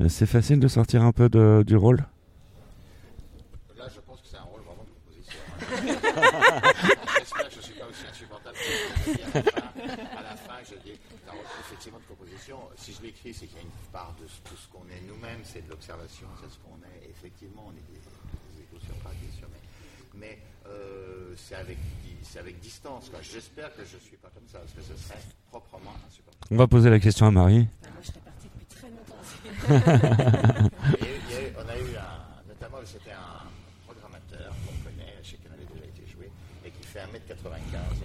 [0.00, 2.04] Euh, C'est facile de sortir un peu de- du rôle?
[3.76, 5.38] Là, je pense que c'est un rôle vraiment de proposition.
[7.18, 10.18] J'espère que je ne suis pas aussi insupportable que à la fin.
[10.18, 12.58] À la fin, je dis, c'est un rôle forcément de composition.
[12.76, 15.40] Si je l'écris, c'est qu'il y a une part de tout ce qu'on est nous-mêmes,
[15.44, 17.10] c'est de l'observation, c'est ce qu'on est.
[17.10, 19.60] effectivement, on est des, des égaux sur pas, bien sûr, mais,
[20.18, 21.78] mais euh, c'est avec,
[22.60, 23.10] distance.
[23.22, 25.18] J'espère que je ne suis pas comme ça, parce que ce serait
[25.50, 26.46] proprement insupportable.
[26.50, 27.68] On va poser la question à Marie.
[27.82, 29.22] Enfin, moi, je serais partie depuis très longtemps.
[31.04, 33.44] Et il y a eu- on a eu un, notamment, c'était un
[33.86, 36.30] programmateur qu'on connaît, chez qui on avait déjà été joué,
[36.64, 38.02] et qui fait 1m95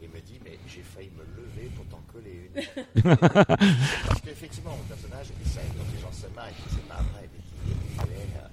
[0.00, 3.02] et, et me dit Mais j'ai failli me lever pour t'en coller une.
[4.08, 7.28] Parce qu'effectivement, mon personnage, il sait, donc les gens se marrent, et c'est pas vrai,
[7.32, 8.48] mais il, il est, euh,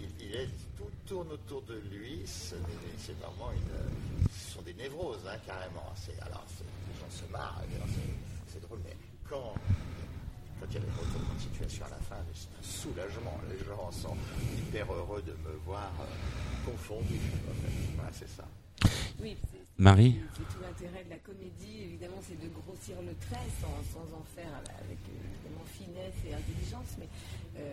[0.00, 4.28] il- il est- tout autour de lui, c'est vraiment une.
[4.52, 5.92] Sont des névroses, hein, carrément.
[6.22, 7.62] Alors, les gens se marrent,
[8.48, 8.96] c'est- drôle, mais
[9.28, 9.54] quand
[10.60, 13.40] quand il y a le retournement de situation à la fin, c'est un soulagement.
[13.50, 14.16] Les gens sont
[14.58, 17.18] hyper heureux de me voir euh, confondu.
[18.12, 18.44] c'est ça.
[19.78, 24.04] Marie C'est tout l'intérêt de la comédie, évidemment, c'est de grossir le trait sans, sans
[24.14, 26.94] en faire avec évidemment finesse et intelligence.
[27.00, 27.08] Mais,
[27.56, 27.72] euh,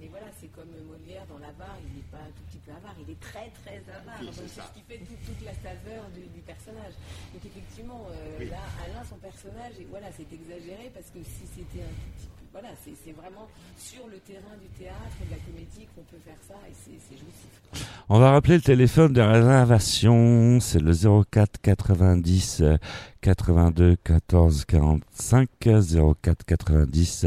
[0.00, 2.94] mais voilà, c'est comme Molière dans l'avare, il n'est pas un tout petit peu avare,
[3.00, 4.18] il est très très avare.
[4.20, 6.94] Oui, c'est ce qui fait tout- toute la saveur du, du personnage.
[7.32, 8.50] Donc effectivement, euh, Oui.
[8.50, 12.28] là, Alain, son personnage, et voilà, c'est exagéré parce que si c'était un tout petit
[12.34, 12.44] peu.
[12.84, 16.54] C'est vraiment sur le terrain du théâtre et de la comédie qu'on peut faire ça
[16.68, 17.86] et c'est jouissif.
[18.08, 20.92] On va rappeler le téléphone de réservation, c'est le
[21.30, 22.76] 04 90 euh,
[23.20, 27.26] 82 14 45 04 90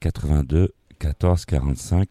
[0.00, 2.08] 82 14 45.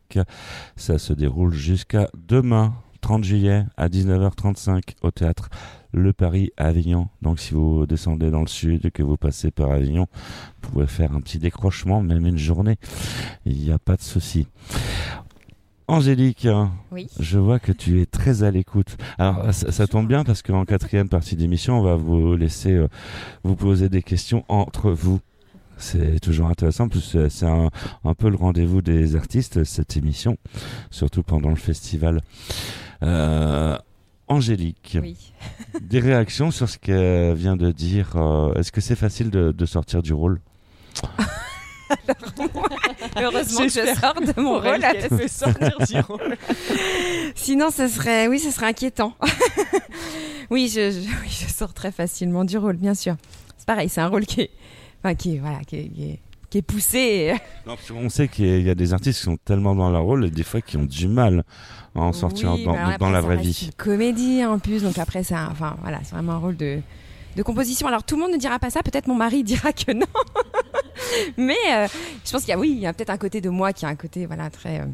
[0.76, 2.74] Ça se déroule jusqu'à demain,
[3.04, 5.50] 30 juillet à 19h35 au théâtre
[5.92, 7.10] Le Paris à Avignon.
[7.22, 10.08] Donc si vous descendez dans le sud et que vous passez par Avignon,
[10.64, 12.78] vous pouvez faire un petit décrochement, même une journée.
[13.46, 14.48] Il n'y a pas de souci.
[15.90, 16.48] Angélique,
[16.94, 17.10] Oui.
[17.20, 18.96] je vois que tu es très à l'écoute.
[19.20, 22.88] Alors, ça, ça tombe bien parce qu'en quatrième partie d'émission, on va vous laisser euh,
[23.44, 25.20] vous poser des questions entre vous.
[25.78, 27.70] C'est toujours intéressant, plus c'est- un,
[28.06, 30.38] un peu le rendez-vous des artistes, cette émission,
[30.92, 32.22] surtout pendant le festival.
[33.04, 33.78] Euh,
[34.30, 35.18] Angélique, Oui.
[35.82, 38.12] des réactions sur ce qu'elle vient de dire.
[38.16, 40.40] euh, Est-ce que c'est facile de, de sortir du rôle?
[43.18, 44.82] Heureusement que je J'espère sors de mon rôle.
[45.20, 46.38] fait sortir du rôle.
[47.36, 49.14] Sinon, ce serait, oui, ce serait inquiétant.
[50.50, 53.16] oui, je, je- oui, je sors très facilement du rôle, bien sûr.
[53.58, 54.52] C'est pareil, c'est un rôle qui est,
[55.04, 57.34] enfin, qui est, voilà, qui est, qui est- qui est poussé.
[57.66, 60.26] Non, parce qu'on sait qu'il y a- des artistes qui sont tellement dans leur rôle
[60.26, 61.44] et des fois qui ont du mal
[61.96, 63.64] à en sortir Oui, dans, après, la ça vraie vie.
[63.66, 66.80] Une comédie en plus, donc après, c'est un- enfin, voilà, c'est vraiment un rôle de,
[67.36, 67.88] de composition.
[67.88, 70.06] Alors tout le monde ne dira pas ça, peut-être mon mari dira que non.
[71.38, 71.88] mais euh,
[72.24, 73.86] je pense qu'il y a, oui, il y a peut-être un côté de moi qui
[73.86, 74.80] a un côté, voilà, très.
[74.82, 74.86] euh,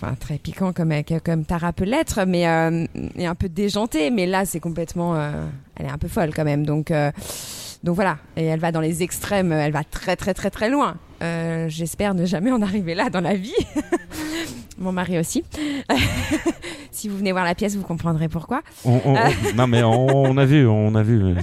[0.00, 0.92] Enfin, très piquant comme,
[1.24, 2.86] comme Tara peut l'être, mais euh,
[3.16, 4.12] et un peu déjanté.
[4.12, 5.16] Mais là, c'est complètement.
[5.16, 5.44] euh,
[5.74, 6.64] elle est un peu folle quand même.
[6.64, 7.10] Donc, euh,
[7.82, 8.18] donc voilà.
[8.36, 9.52] Et elle va dans les extrêmes.
[9.52, 10.96] Elle va très, très, très, très loin.
[11.22, 13.54] Euh, J'espère ne jamais en arriver là dans la vie.
[14.78, 15.44] Mon mari aussi.
[16.92, 18.62] si vous venez voir la pièce, vous comprendrez pourquoi.
[18.84, 21.34] On- on- on- non mais on, on a vu, on a vu.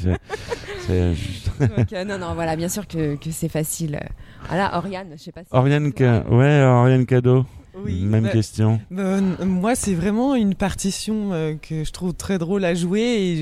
[1.13, 3.99] juste- Donc, euh, non, non, voilà, bien sûr que, que c'est facile.
[4.47, 5.47] Voilà, Oriane, je sais pas si.
[5.51, 7.45] Oriane, Ca- ouais, Oriane Cadeau.
[7.85, 8.79] Oui, Même bah, question.
[8.91, 13.01] bah, moi, c'est vraiment une partition euh, que je trouve très drôle à jouer.
[13.01, 13.35] Et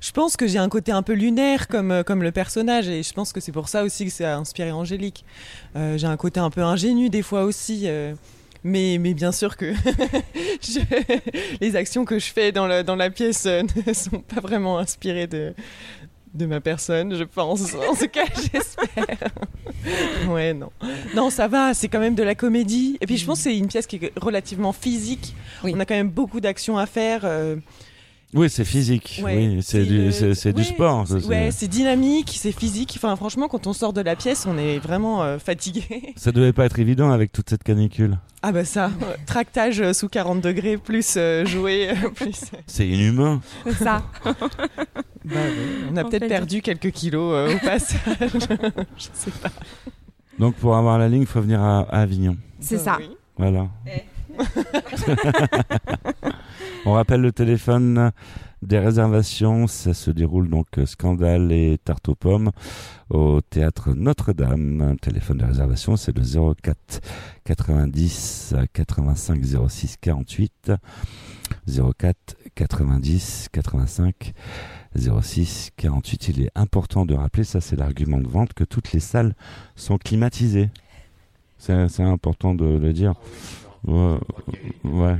[0.00, 2.88] je, je pense que j'ai un côté un peu lunaire comme, euh, comme le personnage.
[2.88, 5.24] Et je pense que c'est pour ça aussi que ça a inspiré Angélique.
[5.76, 7.82] Euh, j'ai un côté un peu ingénu des fois aussi.
[7.86, 8.14] euh,
[8.62, 9.72] mais, mais bien sûr que
[10.62, 10.80] je-
[11.62, 13.46] les actions que je fais dans, le- dans la pièce
[13.86, 15.54] ne sont pas vraiment inspirées de,
[16.34, 17.74] de ma personne, je pense.
[17.74, 19.30] En tout cas, j'espère.
[20.28, 20.70] Ouais, non.
[21.14, 22.98] Non, ça va, c'est quand même de la comédie.
[23.00, 25.34] Et puis je pense que c'est une pièce qui est relativement physique.
[25.64, 25.72] Oui.
[25.74, 27.22] On a quand même beaucoup d'actions à faire.
[27.24, 27.56] euh,
[28.32, 29.20] Oui, c'est physique.
[29.24, 31.04] ouais, oui, c'est du, le- du sport.
[31.08, 32.92] c'est- c'est- Ouais, c'est dynamique, c'est physique.
[32.96, 36.12] Enfin, franchement, quand on sort de la pièce, on est vraiment euh, fatigué.
[36.16, 38.18] Ça devait pas être évident avec toute cette canicule.
[38.42, 42.40] Ah bah ça, euh, tractage euh, sous 40 degrés, plus euh, jouer, plus...
[42.66, 43.40] C'est inhumain.
[43.64, 44.02] C'est ça.
[44.24, 44.32] Bah,
[45.26, 45.52] ouais,
[45.92, 47.98] on a peut-être perdu quelques kilos euh, au passage.
[48.96, 49.50] Je sais pas.
[50.38, 52.36] Donc pour avoir la ligne, il faut venir à, à Avignon.
[52.60, 52.96] C'est Bah ça.
[53.00, 53.10] oui.
[53.36, 53.68] Voilà.
[53.86, 54.04] Eh.
[56.86, 58.10] On rappelle le téléphone
[58.62, 59.66] des réservations.
[59.66, 62.50] Ça se déroule donc euh, Scandale et Tarte aux pommes
[63.10, 64.96] au théâtre Notre-Dame.
[65.02, 66.22] Téléphone de réservation, c'est le
[66.54, 67.00] 04
[67.44, 70.72] 90 85 06 48.
[71.66, 72.16] 04
[72.54, 74.32] 90 85
[74.96, 76.28] 06 48.
[76.28, 79.34] Il est important de rappeler, ça c'est l'argument de vente, que toutes les salles
[79.76, 80.70] sont climatisées.
[81.58, 83.12] C'est important de le dire.
[83.86, 84.18] Ouais.
[84.84, 85.16] ouais.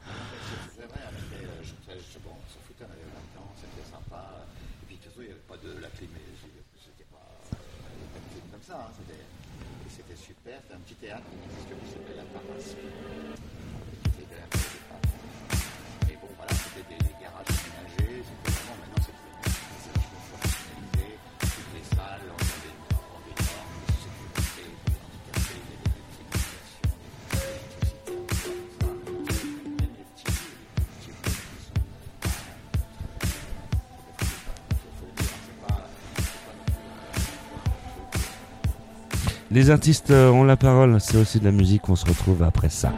[39.51, 40.97] Les artistes euh, ont la parole.
[41.01, 41.89] C'est aussi de la musique.
[41.89, 42.93] On se retrouve après ça.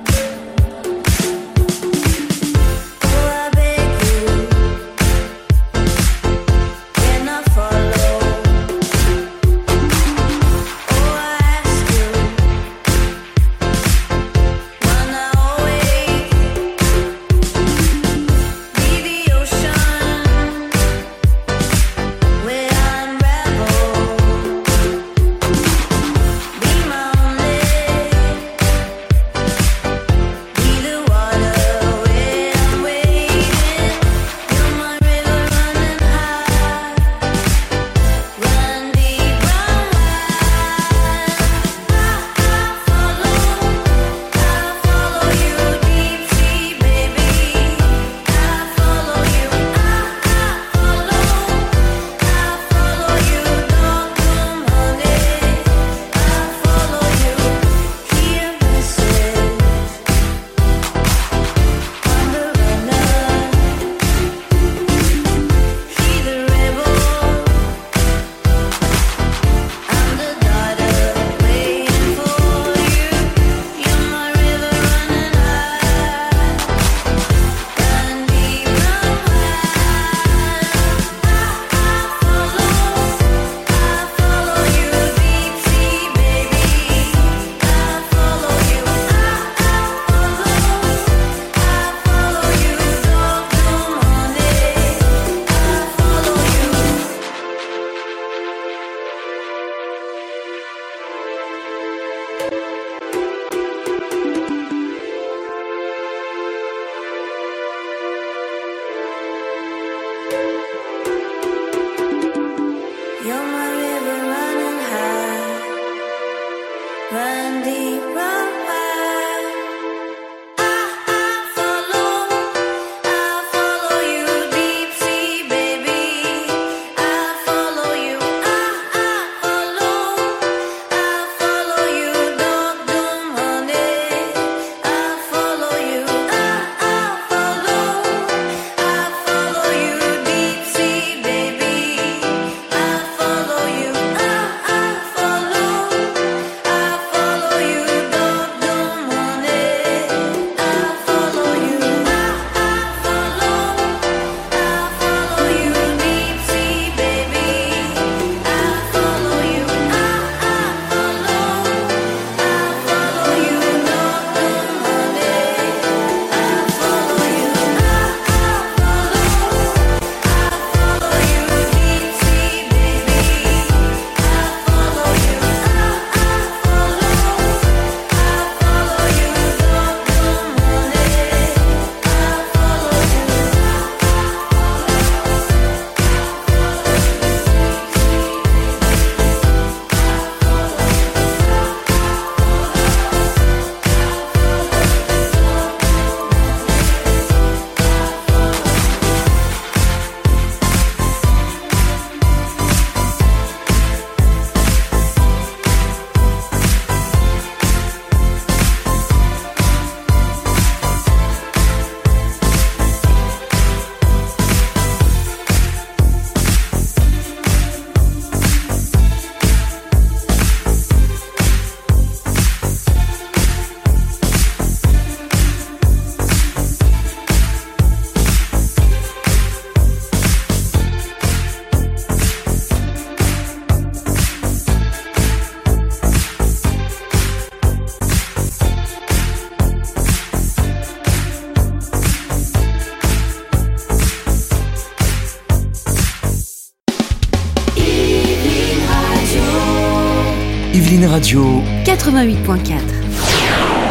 [251.14, 252.82] Radio 88.4.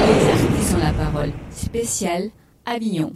[0.08, 1.30] Les artistes ont la parole.
[1.50, 2.30] Spécial
[2.66, 3.12] Avignon.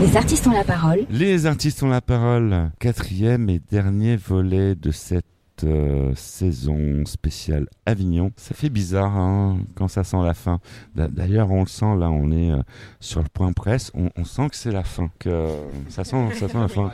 [0.00, 1.06] Les artistes ont la parole.
[1.08, 2.72] Les artistes ont la parole.
[2.80, 5.24] Quatrième et dernier volet de cette
[5.62, 8.32] euh, saison spéciale Avignon.
[8.34, 10.58] Ça fait bizarre hein, quand ça sent la fin.
[10.96, 12.58] D'a- D'ailleurs, on le sent là, on est euh,
[12.98, 13.92] sur le point presse.
[13.94, 15.12] On, on sent que c'est la fin.
[15.20, 15.48] Que euh,
[15.90, 16.90] ça sent, ça sent la fin.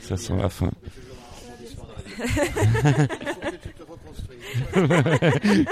[0.00, 0.70] Ça sent la fin.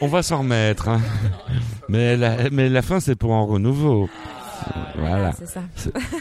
[0.00, 0.88] On va s'en remettre.
[0.88, 1.00] hein.
[1.88, 4.08] Mais la, mais la fin, c'est pour un renouveau.
[4.96, 5.32] Voilà.
[5.32, 5.62] C'est ça.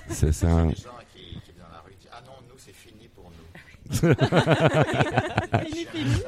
[0.10, 0.48] C'est- ça.
[0.48, 0.66] Les gens
[1.14, 3.46] qui, qui viennent dans la rue disent Ah non, nous, c'est fini pour nous.
[5.66, 6.22] Fini, fini.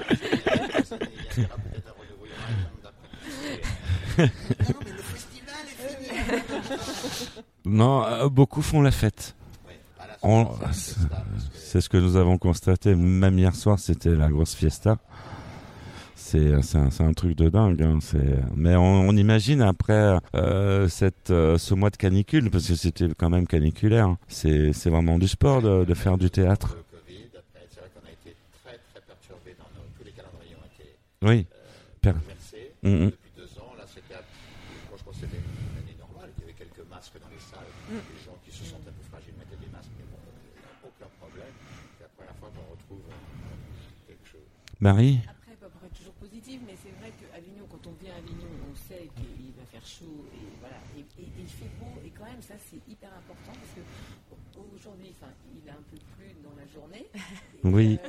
[7.66, 9.36] Non, euh, beaucoup font la fête.
[10.22, 10.48] On-
[11.54, 12.96] c'est ce que nous avons constaté.
[12.96, 14.98] Même hier soir, c'était la grosse fiesta.
[16.30, 17.82] C'est c'est un, c'est un truc de dingue.
[17.82, 17.98] hein.
[18.02, 22.76] C'est- Mais on, on imagine après euh, cette, euh, ce mois de canicule, parce que
[22.76, 24.08] c'était quand même caniculaire.
[24.10, 24.18] hein.
[24.28, 26.78] C'est c'est vraiment du sport de, de faire du théâtre.
[31.22, 31.46] Oui.
[32.02, 32.72] Per- bouleversés.
[32.82, 33.06] Mm, mm.
[33.12, 34.16] Depuis deux ans, là, c'était,
[34.88, 36.32] moi, je pense que c'était une année normale.
[36.38, 37.68] Il y avait quelques masques dans les salles.
[37.92, 41.12] Les gens qui se sentent un peu fragiles mettaient des masques, mais bon, euh, aucun
[41.20, 41.52] problème.
[42.00, 44.48] C'est la première fois qu'on retrouve euh, quelque chose.
[44.80, 48.24] Marie Après, pas pour être toujours positive, mais c'est vrai qu'Avignon, quand on vient à
[48.24, 52.00] Avignon, on sait qu'il va faire chaud et voilà, et, et- et il fait beau.
[52.08, 55.32] Et quand même, ça c'est hyper important parce que aujourd'hui, enfin,
[55.64, 57.08] il a un peu plu dans la journée.
[57.14, 57.20] Et,
[57.64, 58.00] Oui.
[58.04, 58.08] euh,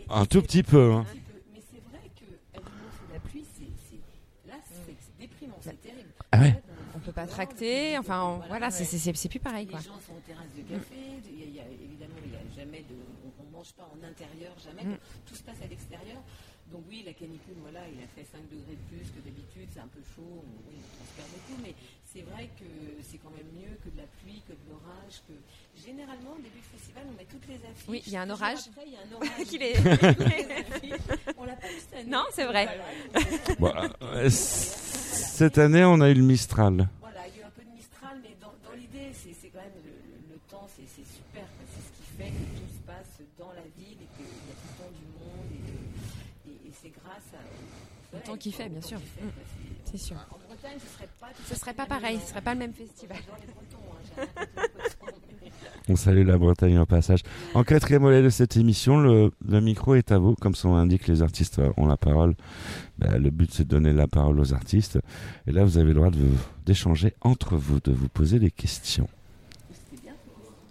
[0.00, 1.00] et- Un et tout petit peu, hein.
[1.00, 1.40] un petit peu.
[1.52, 2.24] Mais c'est vrai que
[2.60, 6.10] sous la pluie, c'est, là, c'est c'est déprimant, c'est terrible.
[6.32, 6.62] Ah ouais.
[6.96, 7.98] On peut pas tracter.
[7.98, 9.78] Enfin, on- voilà, c'est- c'est c'est- plus pareil, quoi.
[9.80, 10.94] Les gens sont en terrasse de café.
[11.30, 12.94] Il y a, il y a- évidemment, il n'y a jamais de.
[13.40, 14.84] On ne mange pas en intérieur, jamais.
[14.84, 14.98] Mm.
[15.26, 16.22] Tout se passe à l'extérieur.
[16.70, 19.68] Donc, oui, la canicule, voilà, il a fait 5 degrés de plus que d'habitude.
[19.72, 20.22] C'est un peu chaud.
[20.42, 21.60] On, oui, on transpire beaucoup.
[21.62, 21.74] Mais
[22.14, 22.64] c'est vrai que
[23.02, 25.20] c'est quand même mieux que de la pluie, que de l'orage.
[25.26, 25.34] Que...
[25.84, 27.88] Généralement, au début du festival, on met toutes les affiches.
[27.88, 28.58] Oui, il y a un orage.
[28.70, 29.46] Après, il y a un orage.
[29.48, 31.34] Qu'il est-.
[31.36, 32.10] On l'a pas eu cette année.
[32.10, 32.68] Non, c'est vrai.
[33.58, 36.88] Bon, euh, Cette année, on a eu le Mistral.
[37.00, 39.48] Voilà, il y a eu un peu de Mistral, mais dans, dans l'idée, c'est c'est
[39.48, 41.42] quand même le, le- le temps, c'est c'est super.
[41.42, 41.64] quoi.
[41.74, 44.54] C'est ce qui fait que tout se passe dans la ville et qu'il y a
[44.54, 45.48] tout le temps du monde.
[45.50, 47.42] Et, que- et- et c'est grâce à.
[48.16, 48.98] Le temps qu'il fait, bien sûr.
[49.00, 49.30] fait, Mm.
[49.90, 50.16] C'est sûr.
[50.64, 51.26] En Bretagne, ce serait pas.
[51.28, 52.28] tout Ce à serait pas pareil, ce ambiance.
[52.30, 53.18] serait pas le même festival.
[54.18, 54.24] Hein,
[55.88, 57.20] On salue la Bretagne au passage.
[57.52, 60.34] En quatrième volet de cette émission, le, le micro est à vous.
[60.36, 62.34] Comme son indique, les artistes ont la parole.
[62.98, 64.98] Ben, le but, c'est de donner la parole aux artistes.
[65.46, 66.10] Et là, vous avez le droit
[66.64, 69.08] d'échanger entre vous, de vous poser des questions.
[69.70, 70.14] C'était bien.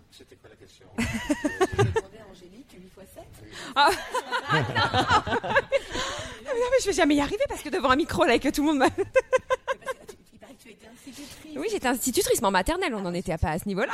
[0.09, 3.23] C'était quoi la question J'ai demandé à Angélique 8 x 7.
[3.75, 3.89] Ah
[6.45, 8.49] non, mais je vais jamais y arriver parce que devant un micro, là, et que
[8.49, 8.87] tout le monde m'a.
[10.93, 11.57] Institutrice.
[11.57, 13.93] Oui, j'étais institutrice, mais en maternelle, on n'en était pas à ce niveau-là.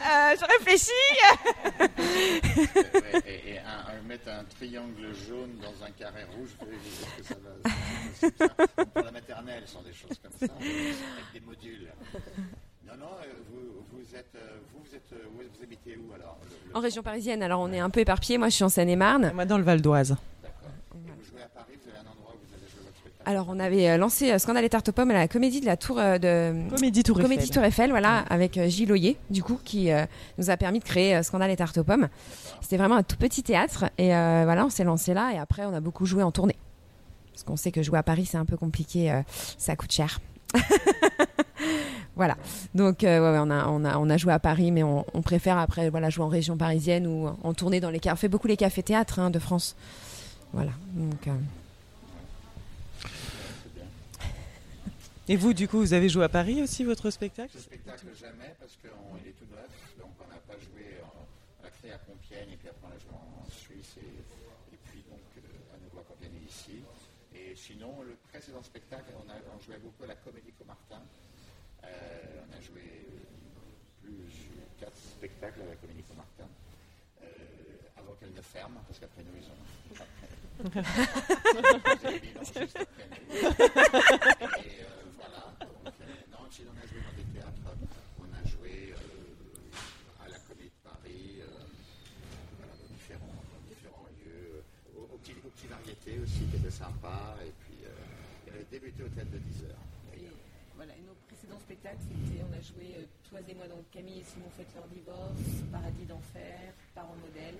[0.00, 0.92] Euh, je réfléchis.
[1.80, 6.66] Ouais, et, et un- un- mettre un triangle jaune dans un carré rouge, vous
[7.00, 7.70] voir que ça va.
[8.14, 8.48] c'est ça.
[8.94, 11.88] Pour la maternelle, ce sont des choses comme ça, avec des modules.
[12.86, 16.12] Non, non, euh, vous, vous êtes, euh, vous, vous êtes, euh, vous, vous habitez où
[16.14, 18.38] alors Le- le- En région parisienne, alors on est un peu éparpillés.
[18.38, 19.32] Moi, je suis en Seine-et-Marne.
[19.34, 20.16] Moi, dans le Val d'Oise.
[20.42, 20.70] D'accord.
[20.94, 23.17] Et vous jouez à Paris, vous avez un endroit où vous allez jouer votre spectacle
[23.28, 25.66] Alors, on avait euh, lancé euh, Scandale et Tarte aux pommes à la comédie de
[25.66, 26.66] la Tour euh, de.
[26.74, 27.30] Comédie Tour Eiffel.
[27.30, 30.06] Comédie Tour Eiffel, voilà, avec Gilles Oyer, du coup, qui euh,
[30.38, 32.08] nous a permis de créer Scandale et Tarte aux pommes.
[32.62, 35.66] C'était vraiment un tout petit théâtre, et euh, voilà, on s'est lancé là, et après,
[35.66, 36.56] on a beaucoup joué en tournée.
[37.34, 39.20] Parce qu'on sait que jouer à Paris, c'est un peu compliqué, euh,
[39.58, 40.20] ça coûte cher.
[42.16, 42.38] voilà.
[42.74, 45.20] Donc, ouais, ouais, on, a, on, a, on a joué à Paris, mais on, on
[45.20, 48.14] préfère après voilà, jouer en région parisienne ou en tournée dans les cafés.
[48.14, 49.76] On fait beaucoup les cafés-théâtres hein, de France.
[50.54, 50.70] Voilà.
[50.94, 51.28] Donc,
[55.28, 57.52] Et vous, du coup, vous avez joué à Paris aussi, votre spectacle?
[57.52, 58.88] Ce spectacle, jamais, parce qu'il
[59.28, 59.68] est tout neuf,
[59.98, 61.26] donc on n'a pas joué, en-
[61.60, 64.06] on l'a créé à Compiègne, et puis après on l'a joué en Suisse, et,
[64.74, 66.82] et puis donc euh, à nouveau à Compiègne et ici.
[67.34, 71.02] Et sinon, le précédent spectacle, on, a, on jouait beaucoup à la Comédie Comartin.
[71.84, 71.88] Euh,
[72.48, 73.04] on a joué
[74.02, 74.32] plus
[74.80, 76.48] quatre spectacles à la Comédie Comartin,
[77.22, 77.26] euh,
[77.98, 79.60] avant qu'elle ne ferme, parce qu'après nous, ils ont...
[80.64, 83.36] Ils ont mis juste après nous.
[83.38, 85.44] Et euh, voilà.
[86.32, 87.70] Donc, euh, si on a joué dans des théâtres,
[88.18, 91.62] on a joué euh, à la Comédie de Paris, euh,
[92.58, 96.56] voilà, dans, différents, dans différents lieux, euh, au, au petit, au petit variété aussi qui
[96.56, 97.90] était sympa, et puis euh,
[98.46, 99.84] il avait débuté au théâtre de 10 heures.
[100.14, 100.26] Et
[100.74, 104.20] voilà, et nos précédents spectacles, c'était, on a joué euh, Toi et moi, donc Camille
[104.20, 107.58] et Simon fêtent leur divorce, Paradis d'enfer, Parents modèles.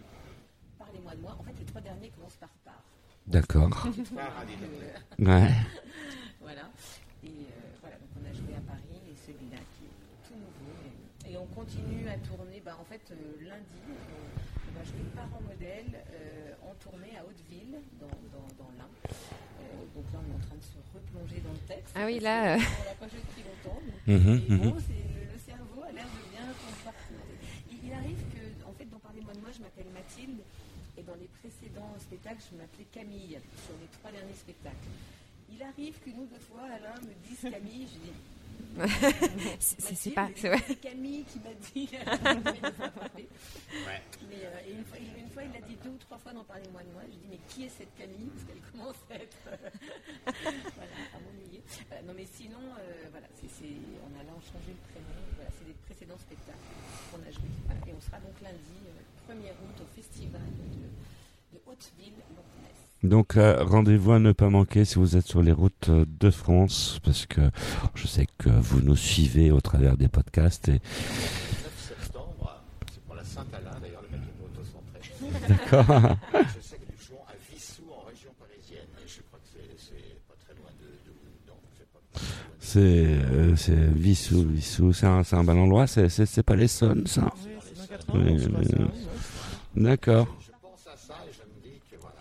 [0.78, 1.36] Parlez-moi de moi.
[1.38, 2.82] En fait, les trois derniers commencent par par.
[3.26, 3.86] D'accord.
[5.18, 5.50] Ouais.
[6.40, 6.70] Voilà.
[7.24, 10.72] Et euh, voilà, donc on a joué à Paris et celui-là qui est tout nouveau.
[11.28, 12.60] Et, on continue à tourner.
[12.64, 17.24] Bah, en fait, euh, lundi, on, on va jouer Parents modèles euh, en tournée à
[17.24, 18.88] Hauteville, dans, dans, dans l'Ain.
[19.08, 21.92] Euh, donc là, on est en train de se replonger dans le texte.
[21.94, 22.60] Ah oui, là, euh.
[22.60, 23.80] On l'a pas joué depuis longtemps.
[23.84, 24.70] donc, Mhm, mhm.
[24.72, 27.36] bon, c'est- le, le cerveau a l'air de bien compartimenter.
[27.70, 30.40] Il, il arrive que, en fait, dans Parlez-moi de moi, je m'appelle Mathilde.
[30.96, 34.88] Et dans les précédents spectacles, je m'appelais Camille, sur les trois derniers spectacles.
[35.52, 38.12] Il arrive qu'une ou deux fois, Alain me dise Camille, je dis
[39.60, 40.28] C'est- c'est- pas-
[40.80, 41.88] Camille qui m'a dit.
[43.86, 44.00] Ouais.
[44.28, 46.44] Mais euh, et une, fois, une fois, il l'a dit deux ou trois fois dans
[46.44, 47.02] Parlez-moi de moi.
[47.06, 48.30] Je dis, mais qui est cette Camille?
[48.34, 49.36] Parce qu'elle commence à être.
[49.48, 49.70] euh,
[50.78, 51.62] voilà, à m'ennuyer.
[51.92, 55.18] Euh, non, mais sinon, euh, voilà, c'est, c'est- on a là changé le prénom.
[55.36, 56.58] Voilà, c'est des précédents spectacles
[57.10, 57.50] qu'on a joués.
[57.66, 62.78] Voilà, et on sera donc lundi, euh, 1er août, au festival de, de Hauteville-Lourdes.
[63.04, 66.30] Donc euh, rendez-vous à ne pas manquer si vous êtes sur les routes euh, de
[66.30, 67.40] France, parce que
[67.94, 70.68] je sais que vous nous suivez au travers des podcasts.
[70.68, 70.72] Et...
[70.72, 72.60] Le 9 septembre,
[72.92, 75.48] c'est pour la Saint-Alain, d'ailleurs, le mec est auto-centré.
[75.48, 76.16] D'accord.
[76.56, 78.88] Je sais que nous jouons à Vissou, en région parisienne.
[79.04, 81.46] Et je crois que c'est, c'est pas très loin de, de vous.
[81.46, 82.24] Non, c'est pas de-
[82.58, 87.32] C'est euh, Vissou, Vissou, c'est un, c'est un bel endroit, c'est pas l'Essonne, ça.
[87.44, 88.82] Oui, c'est dans 91, je crois, Oui, ça, oui.
[88.82, 88.84] oui,
[89.76, 89.82] ouais.
[89.84, 90.26] D'accord.
[90.40, 92.16] Je pense à ça et je me dis que voilà.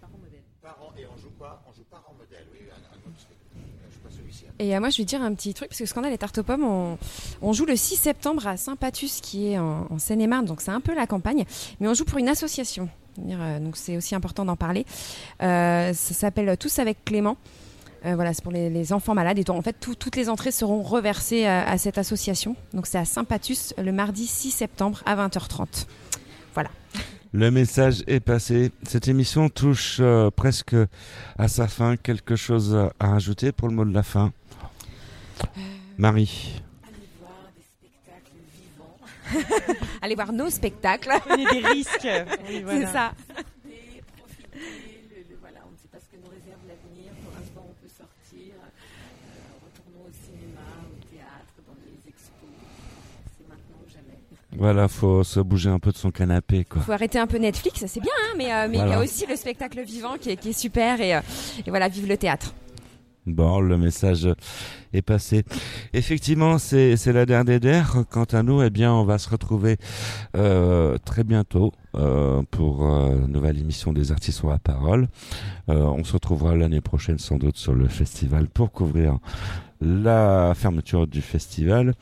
[0.00, 0.40] Parents modèles.
[0.62, 3.60] Parents, et on joue quoi On joue parents modèles, oui, un, un autre spectacle.
[3.90, 4.44] Je sais pas celui-ci.
[4.48, 4.53] hein.
[4.64, 6.42] Et euh, moi, je vais dire un petit truc, parce que Scandale et Tarte aux
[6.42, 6.96] pommes,
[7.42, 10.80] on, joue le 6 septembre à Saint-Patus, qui est en, en Seine-et-Marne, donc c'est un
[10.80, 11.44] peu la campagne,
[11.80, 12.88] mais on joue pour une association.
[13.28, 14.86] Euh, Donc c'est aussi important d'en parler.
[15.42, 17.36] Euh, ça s'appelle Tous avec Clément.
[18.06, 19.38] Euh, voilà, c'est pour les, enfants malades.
[19.38, 22.56] Et en fait, tout- toutes les entrées seront reversées à, à cette association.
[22.72, 25.86] Donc c'est à Saint-Patus le mardi 6 septembre à 20h30.
[27.36, 28.70] Le message est passé.
[28.84, 30.76] Cette émission touche euh, presque
[31.36, 31.96] à sa fin.
[31.96, 34.32] Quelque chose à rajouter pour le mot de la fin?
[35.98, 36.62] Marie.
[36.86, 39.74] Allez voir des spectacles vivants.
[40.02, 41.10] Allez voir nos spectacles.
[41.26, 42.08] Prenez des risques.
[42.48, 42.86] Oui, voilà.
[42.86, 43.12] C'est ça.
[43.34, 44.48] Profitez, profitez.
[45.10, 47.10] Le, le- voilà, on ne sait pas ce que nous réserve l'avenir.
[47.18, 48.54] Pour l'instant, on peut sortir.
[48.62, 52.46] Euh, retournons au cinéma, au théâtre, dans les expos.
[53.34, 54.22] C'est maintenant ou jamais.
[54.56, 56.82] Voilà, faut se bouger un peu de son canapé, quoi.
[56.82, 59.26] faut arrêter un peu Netflix, c'est bien, hein, mais euh, mais il y a aussi
[59.26, 61.20] le spectacle vivant qui est, qui est super et, euh,
[61.66, 62.54] et voilà, vive le théâtre.
[63.26, 64.28] Bon, le message
[64.92, 65.44] est passé.
[65.94, 68.04] Effectivement, c'est la dernière.
[68.10, 69.78] Quant à nous, eh bien, on va se retrouver
[70.36, 75.08] euh, très bientôt euh, pour euh, une nouvelle émission des artistes sur la parole.
[75.68, 79.16] On se retrouvera l'année prochaine sans doute sur le festival pour couvrir
[79.80, 81.94] la fermeture du festival.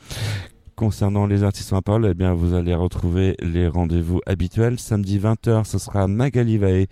[0.75, 4.79] Concernant les artistes la parole, eh bien, vous allez retrouver les rendez-vous habituels.
[4.79, 6.87] Samedi 20h, ce sera Magali Vaé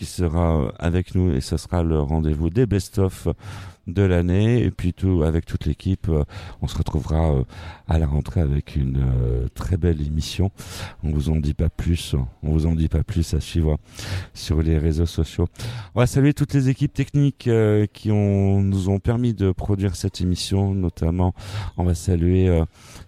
[0.00, 3.28] qui sera euh, avec nous et ce sera le rendez-vous des best-of
[3.86, 4.62] de l'année.
[4.64, 6.24] Et puis tout, avec toute l'équipe, euh,
[6.62, 7.44] on se retrouvera euh,
[7.86, 9.04] à la rentrée avec une
[9.54, 10.50] très belle émission.
[11.02, 13.76] On vous en dit pas plus, on vous en dit pas plus à suivre
[14.32, 15.48] sur les réseaux sociaux.
[15.94, 17.50] On va saluer toutes les équipes techniques
[17.92, 21.34] qui ont, nous ont permis de produire cette émission, notamment
[21.76, 22.48] on va saluer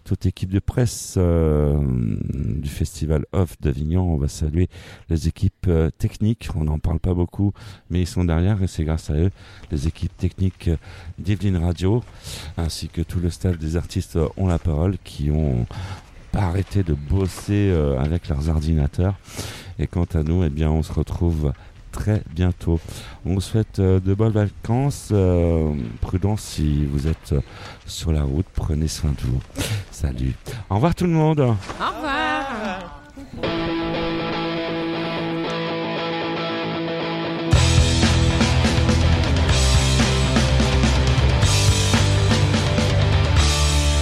[0.04, 1.80] toute l'équipe de presse euh,
[2.20, 4.02] du Festival Off d'Avignon.
[4.02, 4.68] On va saluer
[5.08, 6.48] les équipes euh, techniques.
[6.54, 7.52] On n'en parle pas beaucoup,
[7.90, 9.30] mais ils sont derrière et c'est grâce à eux,
[9.70, 10.76] les équipes techniques euh,
[11.18, 12.02] d'Evelyn Radio,
[12.56, 15.66] ainsi que tout le staff des artistes ont la parole, qui ont
[16.32, 19.16] pas arrêté de bosser avec leurs ordinateurs.
[19.78, 21.52] Et quant à nous, eh bien, on se retrouve
[21.92, 22.80] très bientôt.
[23.24, 25.10] On vous souhaite euh, de bonnes vacances.
[25.12, 27.40] euh, prudence si vous êtes euh,
[27.86, 28.46] sur la route.
[28.54, 29.40] Prenez soin de vous.
[29.90, 30.34] Salut.
[30.70, 31.40] Au revoir tout le monde.
[31.40, 31.54] Au
[31.96, 33.02] revoir.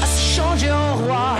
[0.03, 1.37] à se changer en roi,